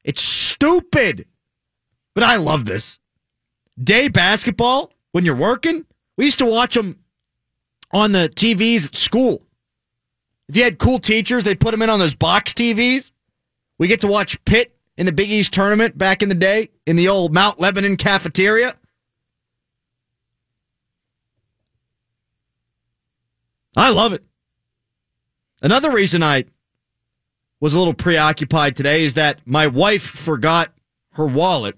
[0.05, 1.27] It's stupid.
[2.15, 2.99] But I love this.
[3.83, 6.99] Day basketball, when you're working, we used to watch them
[7.93, 9.43] on the TVs at school.
[10.49, 13.13] If you had cool teachers, they'd put them in on those box TVs.
[13.79, 16.97] We get to watch Pitt in the Big East tournament back in the day in
[16.97, 18.77] the old Mount Lebanon cafeteria.
[23.77, 24.25] I love it.
[25.63, 26.45] Another reason I
[27.61, 30.73] was a little preoccupied today is that my wife forgot
[31.13, 31.77] her wallet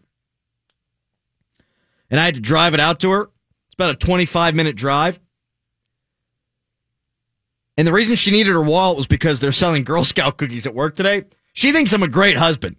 [2.10, 3.30] and I had to drive it out to her.
[3.66, 5.18] It's about a 25 minute drive.
[7.78, 10.74] And the reason she needed her wallet was because they're selling Girl Scout cookies at
[10.74, 11.24] work today.
[11.54, 12.76] She thinks I'm a great husband.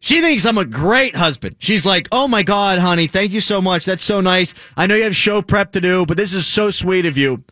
[0.00, 1.56] She thinks I'm a great husband.
[1.58, 3.86] She's like, oh my God, honey, thank you so much.
[3.86, 4.54] That's so nice.
[4.76, 7.42] I know you have show prep to do, but this is so sweet of you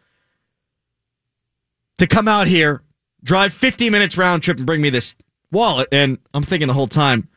[1.99, 2.83] to come out here,
[3.27, 5.17] drive 50 minutes round trip, and bring me this
[5.51, 5.89] wallet.
[5.93, 7.29] And I'm thinking the whole time,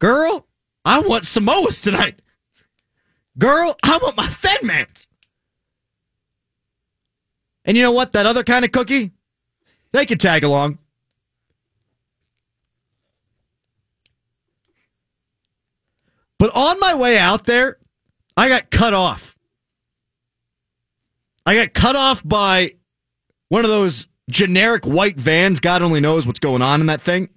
[0.00, 0.46] girl,
[0.84, 2.20] I want Samoas tonight.
[3.38, 5.06] Girl, I want my Thin Mans.
[7.64, 8.12] And you know what?
[8.12, 9.12] That other kind of cookie,
[9.92, 10.78] they could tag along.
[16.38, 17.78] But on my way out there,
[18.36, 19.36] I got cut off.
[21.46, 22.74] I got cut off by
[23.48, 25.60] one of those generic white vans.
[25.60, 27.28] God only knows what's going on in that thing.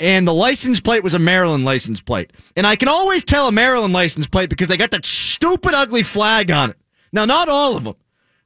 [0.00, 2.32] And the license plate was a Maryland license plate.
[2.56, 6.04] And I can always tell a Maryland license plate because they got that stupid, ugly
[6.04, 6.76] flag on it.
[7.12, 7.96] Now, not all of them.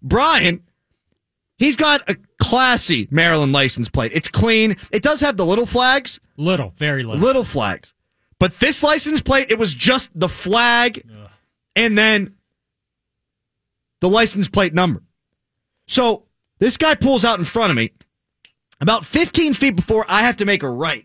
[0.03, 0.63] Brian,
[1.59, 4.11] He's got a classy Maryland license plate.
[4.13, 4.77] It's clean.
[4.91, 7.21] It does have the little flags, Little, very little.
[7.21, 7.95] little flags.
[8.41, 11.07] But this license plate, it was just the flag
[11.77, 12.35] and then
[14.01, 15.05] the license plate number.
[15.93, 16.23] So
[16.59, 17.93] this guy pulls out in front of me
[18.81, 21.05] about 15 feet before I have to make a right.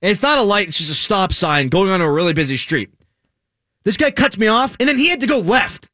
[0.00, 2.56] And it's not a light, it's just a stop sign going on a really busy
[2.56, 2.94] street.
[3.82, 5.90] This guy cuts me off, and then he had to go left.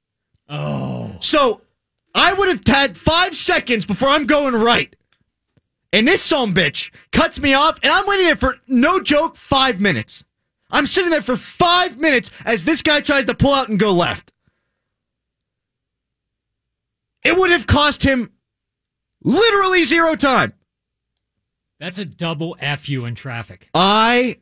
[0.51, 1.17] Oh.
[1.21, 1.63] So
[2.15, 4.95] I would have had five seconds before I'm going right.
[5.91, 9.81] And this son bitch cuts me off, and I'm waiting there for no joke, five
[9.81, 10.25] minutes.
[10.71, 13.93] I'm sitting there for five minutes as this guy tries to pull out and go
[13.93, 14.31] left.
[17.25, 18.31] It would have cost him
[19.23, 20.53] literally zero time.
[21.79, 23.69] That's a double F you in traffic.
[23.75, 24.39] I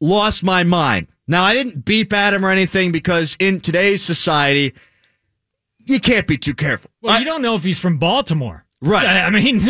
[0.00, 1.08] lost my mind.
[1.28, 4.74] Now, I didn't beep at him or anything because in today's society,
[5.84, 6.90] you can't be too careful.
[7.02, 8.64] Well, I- you don't know if he's from Baltimore.
[8.80, 9.06] Right.
[9.06, 9.60] I mean,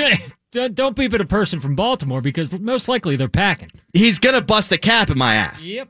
[0.75, 3.71] don't beep at a person from Baltimore because most likely they're packing.
[3.93, 5.63] he's going to bust a cap in my ass.
[5.63, 5.89] Yep.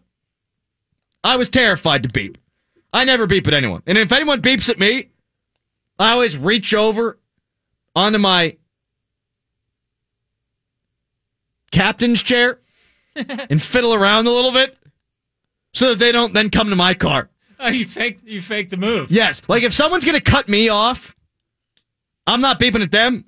[1.25, 2.39] I was terrified to beep.
[2.93, 3.83] I never beep at anyone.
[3.87, 5.11] And if anyone beeps at me,
[5.99, 7.19] I always reach over
[7.95, 8.57] onto my
[11.71, 12.61] captain's chair
[13.17, 14.77] and fiddle around a little bit
[15.73, 17.31] so that they don't then come to my car.
[17.59, 19.11] Oh, you fake you fake the move.
[19.11, 19.41] Yes.
[19.49, 21.17] Like if someone's going to cut me off,
[22.27, 23.25] I'm not beeping at them.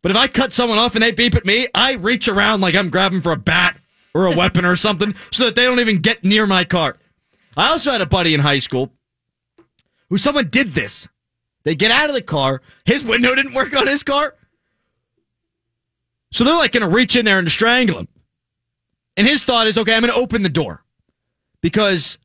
[0.00, 2.74] But if I cut someone off and they beep at me, I reach around like
[2.74, 3.76] I'm grabbing for a bat
[4.14, 6.96] or a weapon or something so that they don't even get near my car.
[7.56, 8.92] I also had a buddy in high school
[10.08, 11.08] who someone did this.
[11.68, 12.62] They get out of the car.
[12.86, 14.34] His window didn't work on his car.
[16.32, 18.08] So they're like going to reach in there and strangle him.
[19.18, 20.82] And his thought is, okay, I'm going to open the door.
[21.60, 22.16] Because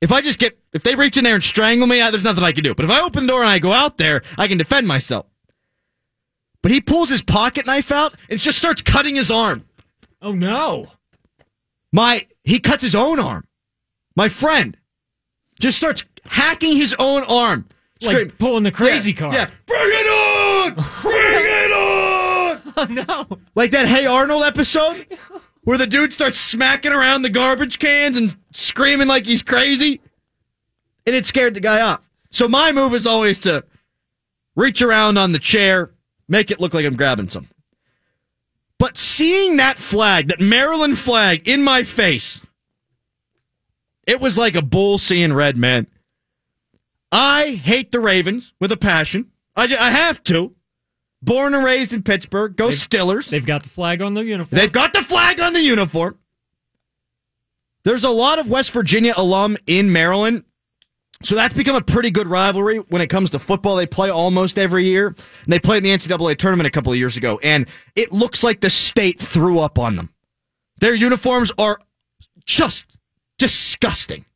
[0.00, 2.42] if I just get, if they reach in there and strangle me, I, there's nothing
[2.42, 2.74] I can do.
[2.74, 5.26] But if I open the door and I go out there, I can defend myself.
[6.60, 9.64] But he pulls his pocket knife out and just starts cutting his arm.
[10.20, 10.88] Oh no.
[11.92, 13.46] My, he cuts his own arm.
[14.16, 14.76] My friend
[15.60, 17.68] just starts hacking his own arm.
[18.02, 19.32] Like pulling the crazy Yeah, car.
[19.32, 19.50] Yeah.
[19.66, 20.74] Bring it on!
[21.02, 22.08] Bring it on!
[22.80, 23.38] Oh no.
[23.56, 25.04] Like that Hey Arnold episode
[25.64, 30.00] where the dude starts smacking around the garbage cans and screaming like he's crazy.
[31.04, 32.00] And it scared the guy off.
[32.30, 33.64] So my move is always to
[34.54, 35.90] reach around on the chair,
[36.28, 37.52] make it look like I'm grabbing something.
[38.78, 42.40] But seeing that flag, that Maryland flag in my face,
[44.06, 45.88] it was like a bull seeing red, man.
[47.10, 49.30] I hate the Ravens with a passion.
[49.56, 50.54] I, ju- I have to.
[51.22, 52.54] Born and raised in Pittsburgh.
[52.54, 53.28] Go Stillers.
[53.28, 54.56] They've got the flag on their uniform.
[54.56, 56.18] They've got the flag on the uniform.
[57.84, 60.44] There's a lot of West Virginia alum in Maryland.
[61.22, 63.74] So that's become a pretty good rivalry when it comes to football.
[63.74, 65.08] They play almost every year.
[65.08, 65.16] And
[65.52, 67.40] they played in the NCAA tournament a couple of years ago.
[67.42, 70.10] And it looks like the state threw up on them.
[70.80, 71.80] Their uniforms are
[72.44, 72.84] just
[73.38, 74.26] disgusting.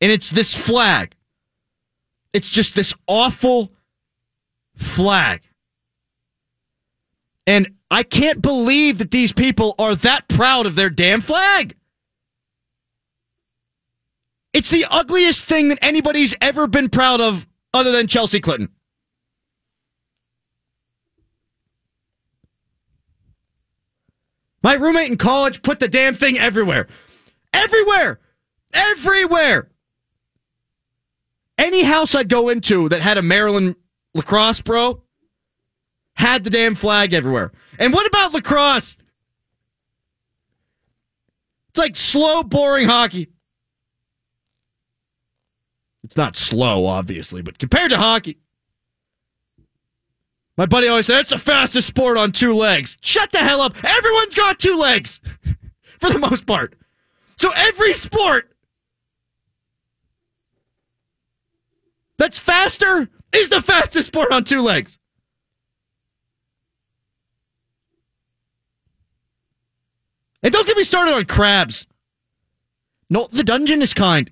[0.00, 1.15] And it's this flag.
[2.36, 3.72] It's just this awful
[4.74, 5.40] flag.
[7.46, 11.76] And I can't believe that these people are that proud of their damn flag.
[14.52, 18.68] It's the ugliest thing that anybody's ever been proud of other than Chelsea Clinton.
[24.62, 26.86] My roommate in college put the damn thing everywhere.
[27.54, 28.20] Everywhere.
[28.74, 29.70] Everywhere.
[31.58, 33.76] Any house I'd go into that had a Maryland
[34.14, 35.02] lacrosse pro
[36.14, 37.52] had the damn flag everywhere.
[37.78, 38.96] And what about lacrosse?
[41.68, 43.28] It's like slow, boring hockey.
[46.04, 48.38] It's not slow, obviously, but compared to hockey.
[50.56, 52.96] My buddy always said, it's the fastest sport on two legs.
[53.02, 53.76] Shut the hell up.
[53.84, 55.20] Everyone's got two legs
[56.00, 56.76] for the most part.
[57.36, 58.55] So every sport
[62.18, 64.98] that's faster is the fastest sport on two legs.
[70.42, 71.86] And don't get me started on crabs.
[73.10, 74.30] No, the Dungeness kind.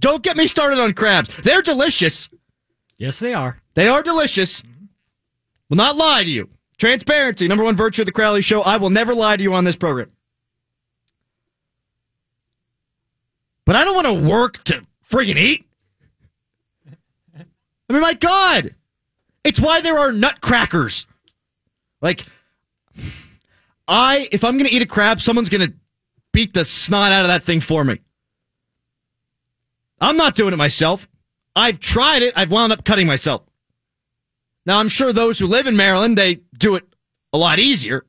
[0.00, 1.30] Don't get me started on crabs.
[1.42, 2.28] They're delicious.
[2.96, 3.58] yes, they are.
[3.74, 4.62] They are delicious.
[5.68, 6.48] Will not lie to you.
[6.78, 8.62] Transparency, number one virtue of the Crowley Show.
[8.62, 10.10] I will never lie to you on this program.
[13.64, 15.67] But I don't want to work to friggin' eat.
[17.88, 18.74] I mean, my God.
[19.44, 21.06] It's why there are nutcrackers.
[22.02, 22.24] Like,
[23.86, 25.74] I, if I'm going to eat a crab, someone's going to
[26.32, 28.00] beat the snot out of that thing for me.
[30.00, 31.08] I'm not doing it myself.
[31.56, 32.34] I've tried it.
[32.36, 33.42] I've wound up cutting myself.
[34.66, 36.84] Now, I'm sure those who live in Maryland, they do it
[37.32, 38.04] a lot easier.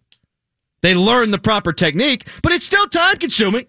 [0.81, 3.67] They learn the proper technique, but it's still time consuming.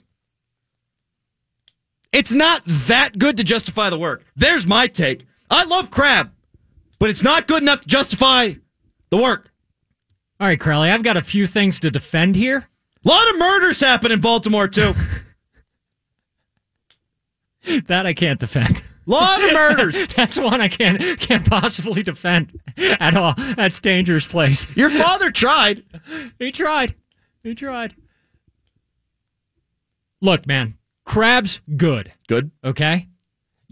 [2.13, 4.25] It's not that good to justify the work.
[4.37, 5.25] There's my take.
[5.51, 6.31] I love crab,
[6.99, 8.55] but it's not good enough to justify
[9.11, 9.51] the work.
[10.39, 12.69] All right, Crowley, I've got a few things to defend here.
[13.05, 14.95] A lot of murders happen in Baltimore, too.
[17.87, 18.83] That I can't defend.
[19.07, 20.07] A lot of murders.
[20.17, 23.35] That's one I can't can't possibly defend at all.
[23.37, 24.67] That's dangerous place.
[24.77, 25.85] Your father tried.
[26.39, 26.95] He tried.
[27.43, 27.95] He tried.
[30.23, 32.13] Look, man, crabs good.
[32.29, 32.51] Good.
[32.65, 33.09] Okay?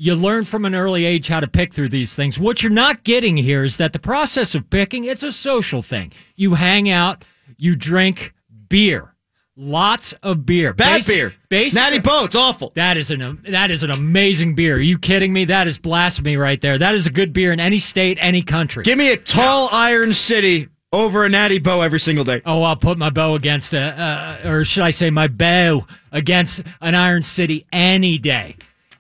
[0.01, 2.39] You learn from an early age how to pick through these things.
[2.39, 6.13] What you're not getting here is that the process of picking, it's a social thing.
[6.37, 7.25] You hang out,
[7.57, 8.33] you drink
[8.69, 9.13] beer.
[9.57, 10.73] Lots of beer.
[10.73, 11.35] Bad Basi- beer.
[11.51, 12.71] basi- Natty Boh's awful.
[12.77, 14.77] That is an that is an amazing beer.
[14.77, 15.47] Are you kidding me?
[15.47, 16.79] That is blasphemy right there.
[16.79, 18.85] That is a good beer in any state, any country.
[18.85, 22.41] Give me a tall Iron City over a Natty Boh every single day.
[22.47, 23.81] Oh, I'll put my Boh against a,
[24.45, 28.55] uh, or should I say my Boh against an Iron City any day.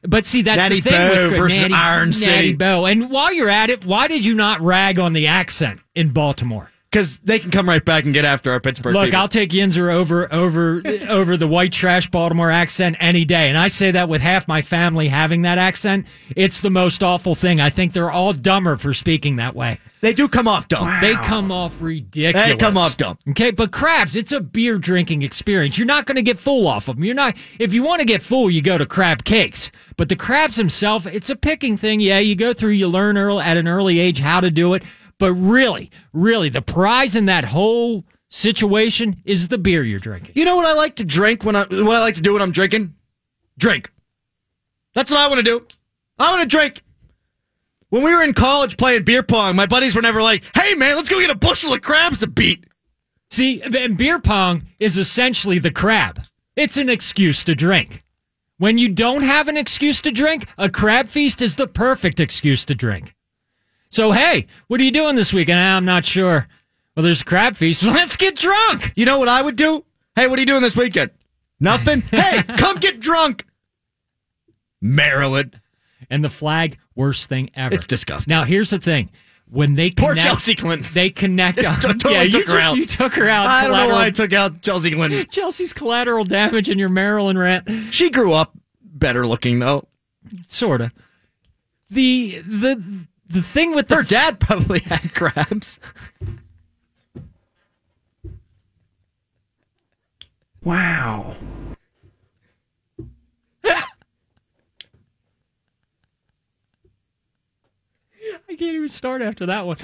[0.08, 2.52] But see, that's Natty the thing Boh with versus Natty, Iron Natty City.
[2.54, 2.86] Boh.
[2.86, 6.70] And while you're at it, why did you not rag on the accent in Baltimore?
[6.90, 9.20] Because they can come right back and get after our Pittsburgh Look, people.
[9.20, 10.80] I'll take Yinzer over over
[11.10, 14.62] over the white trash Baltimore accent any day, and I say that with half my
[14.62, 16.06] family having that accent.
[16.34, 17.60] It's the most awful thing.
[17.60, 19.78] I think they're all dumber for speaking that way.
[20.00, 21.00] They do come off dumb.
[21.00, 22.48] They come off ridiculous.
[22.48, 23.18] They come off dumb.
[23.30, 25.76] Okay, but crabs, it's a beer drinking experience.
[25.78, 27.04] You're not going to get full off of them.
[27.04, 27.36] You're not.
[27.58, 29.70] If you want to get full, you go to crab cakes.
[29.96, 32.00] But the crabs themselves, it's a picking thing.
[32.00, 34.84] Yeah, you go through, you learn early, at an early age how to do it.
[35.18, 40.32] But really, really, the prize in that whole situation is the beer you're drinking.
[40.34, 42.42] You know what I like to drink when I what I like to do when
[42.42, 42.94] I'm drinking?
[43.58, 43.90] Drink.
[44.94, 45.66] That's what I want to do.
[46.18, 46.82] I want to drink.
[47.90, 50.96] When we were in college playing beer pong, my buddies were never like, "Hey man,
[50.96, 52.66] let's go get a bushel of crabs to beat."
[53.30, 56.22] See, and beer pong is essentially the crab.
[56.56, 58.02] It's an excuse to drink.
[58.58, 62.64] When you don't have an excuse to drink, a crab feast is the perfect excuse
[62.64, 63.14] to drink.
[63.90, 65.60] So, hey, what are you doing this weekend?
[65.60, 66.48] Ah, I'm not sure.
[66.94, 67.82] Well, there's a crab feast.
[67.84, 68.92] Let's get drunk.
[68.96, 69.84] You know what I would do?
[70.16, 71.12] Hey, what are you doing this weekend?
[71.60, 72.00] Nothing.
[72.10, 73.46] hey, come get drunk.
[74.80, 75.60] Maryland.
[76.10, 77.74] And the flag, worst thing ever.
[77.74, 78.30] It's disgusting.
[78.30, 79.08] Now, here's the thing.
[79.50, 80.86] When they Poor Chelsea Clinton.
[80.92, 81.56] they connect.
[81.58, 82.76] Just on- totally yeah, you took her just- out.
[82.76, 83.46] You took her out.
[83.46, 85.24] I don't know why I took out Chelsea Clinton.
[85.30, 87.66] Chelsea's collateral damage in your Maryland rant.
[87.90, 89.88] She grew up better looking though.
[90.46, 90.92] Sort of.
[91.88, 95.80] The the the thing with the Her dad probably had crabs.
[100.62, 101.36] Wow.
[108.58, 109.76] Can't even start after that one.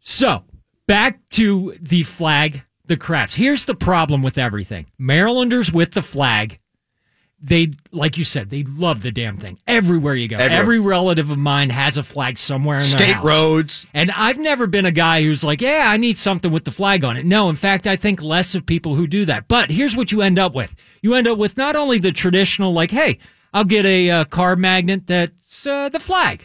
[0.00, 0.44] So,
[0.86, 3.34] back to the flag, the crafts.
[3.34, 6.58] Here's the problem with everything Marylanders with the flag,
[7.40, 9.58] they, like you said, they love the damn thing.
[9.66, 10.60] Everywhere you go, Everywhere.
[10.60, 13.24] every relative of mine has a flag somewhere in their State house.
[13.24, 13.86] roads.
[13.94, 17.04] And I've never been a guy who's like, yeah, I need something with the flag
[17.04, 17.26] on it.
[17.26, 19.46] No, in fact, I think less of people who do that.
[19.48, 20.74] But here's what you end up with.
[21.02, 23.18] You end up with not only the traditional, like, hey,
[23.52, 26.44] I'll get a uh, car magnet that's uh, the flag.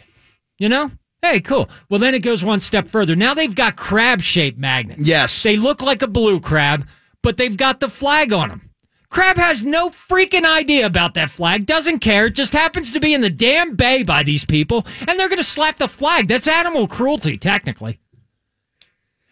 [0.58, 0.90] You know?
[1.24, 1.70] Hey, cool.
[1.88, 3.16] Well, then it goes one step further.
[3.16, 5.06] Now they've got crab shaped magnets.
[5.06, 5.42] Yes.
[5.42, 6.86] They look like a blue crab,
[7.22, 8.70] but they've got the flag on them.
[9.08, 13.14] Crab has no freaking idea about that flag, doesn't care, It just happens to be
[13.14, 16.28] in the damn bay by these people, and they're going to slap the flag.
[16.28, 18.00] That's animal cruelty, technically.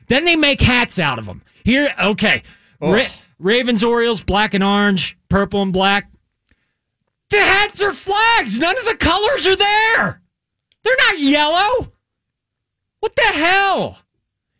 [0.09, 1.43] Then they make hats out of them.
[1.62, 2.43] Here, okay.
[2.80, 6.11] Ra- Ravens, Orioles, black and orange, purple and black.
[7.28, 8.59] The hats are flags.
[8.59, 10.21] None of the colors are there.
[10.82, 11.92] They're not yellow.
[13.00, 13.98] What the hell?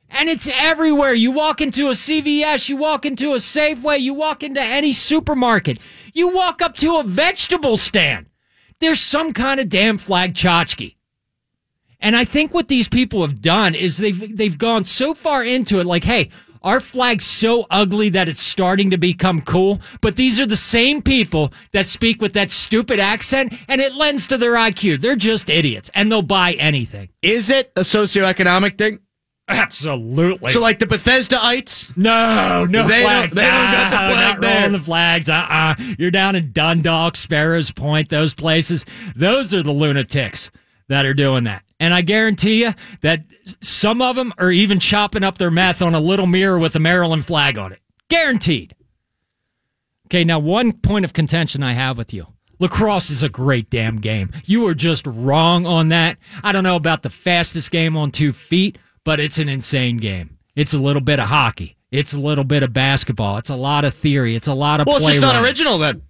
[0.09, 1.15] And it's everywhere.
[1.15, 5.79] You walk into a CVS, you walk into a Safeway, you walk into any supermarket,
[6.13, 8.27] you walk up to a vegetable stand.
[8.79, 10.97] There's some kind of damn flag tchotchke.
[12.01, 15.79] And I think what these people have done is they've they've gone so far into
[15.79, 16.31] it, like, hey,
[16.65, 19.81] our flag's so ugly that it's starting to become cool.
[20.01, 24.27] But these are the same people that speak with that stupid accent, and it lends
[24.29, 25.01] to their IQ.
[25.01, 27.09] They're just idiots, and they'll buy anything.
[27.23, 29.01] Is it a socioeconomic thing?
[29.49, 30.53] Absolutely.
[30.53, 31.95] So like the Bethesdaites?
[31.97, 33.35] No, no They don't- flags.
[33.35, 34.57] they don't got the Ah, flag not there.
[34.57, 35.29] rolling the flags.
[35.29, 35.75] Uh-uh.
[35.99, 38.85] You're down in Dundalk, Sparrows Point, those places.
[39.15, 40.51] Those are the lunatics
[40.93, 41.63] that are doing that.
[41.81, 43.25] And I guarantee you that
[43.61, 46.81] some of them are even chopping up their meth on a little mirror with a
[46.81, 47.81] Maryland flag on it.
[48.09, 48.75] Guaranteed.
[50.07, 52.27] Okay, now one point of contention I have with you.
[52.59, 54.31] Lacrosse is a great damn game.
[54.45, 56.19] You are just wrong on that.
[56.45, 60.39] I don't know about the fastest game on two feet, but it's an insane game.
[60.55, 61.77] It's a little bit of hockey.
[61.91, 63.39] It's a little bit of basketball.
[63.39, 64.37] It's a lot of theory.
[64.37, 66.03] It's a lot of Well, it's just not original then.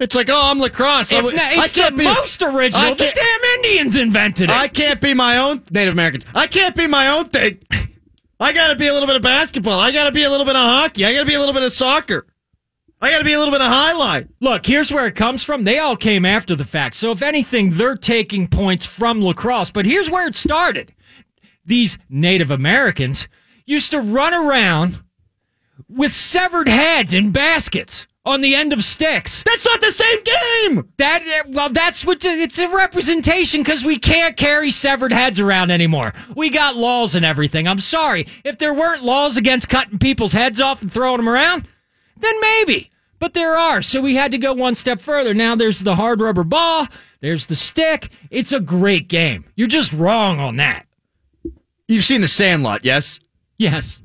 [0.00, 1.12] It's like, oh, I'm lacrosse.
[1.12, 2.94] I, not, it's the can't be most original.
[2.94, 4.56] The damn Indians invented it.
[4.56, 6.24] I can't be my own Native Americans.
[6.34, 7.58] I can't be my own thing.
[8.40, 9.78] I got to be a little bit of basketball.
[9.78, 11.04] I got to be a little bit of hockey.
[11.04, 12.26] I got to be a little bit of soccer.
[13.02, 14.28] I got to be a little bit of highlight.
[14.40, 15.64] Look, here's where it comes from.
[15.64, 16.96] They all came after the fact.
[16.96, 19.70] So if anything, they're taking points from lacrosse.
[19.70, 20.94] But here's where it started.
[21.66, 23.28] These Native Americans
[23.66, 25.02] used to run around
[25.88, 29.42] with severed heads in baskets on the end of sticks.
[29.44, 30.88] That's not the same game.
[30.98, 36.12] That well, that's what it's a representation because we can't carry severed heads around anymore.
[36.36, 37.66] We got laws and everything.
[37.66, 41.66] I'm sorry if there weren't laws against cutting people's heads off and throwing them around,
[42.16, 42.90] then maybe.
[43.18, 45.34] But there are, so we had to go one step further.
[45.34, 46.86] Now there's the hard rubber ball.
[47.20, 48.08] There's the stick.
[48.30, 49.44] It's a great game.
[49.56, 50.86] You're just wrong on that.
[51.86, 53.20] You've seen The Sandlot, yes?
[53.58, 54.00] Yes.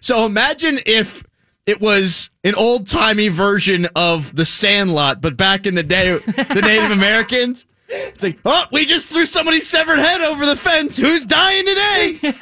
[0.00, 1.22] So imagine if
[1.66, 6.62] it was an old timey version of The Sandlot, but back in the day, the
[6.62, 7.66] Native Americans.
[7.88, 10.96] It's like, oh, we just threw somebody's severed head over the fence.
[10.96, 12.34] Who's dying today?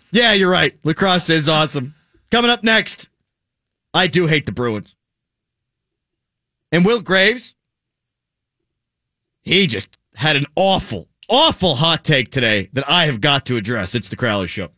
[0.12, 0.74] yeah, you're right.
[0.84, 1.94] Lacrosse is awesome.
[2.30, 3.08] Coming up next,
[3.94, 4.94] I do hate the Bruins.
[6.70, 7.54] And Will Graves,
[9.40, 13.94] he just had an awful, awful hot take today that I have got to address.
[13.94, 14.68] It's the Crowley Show.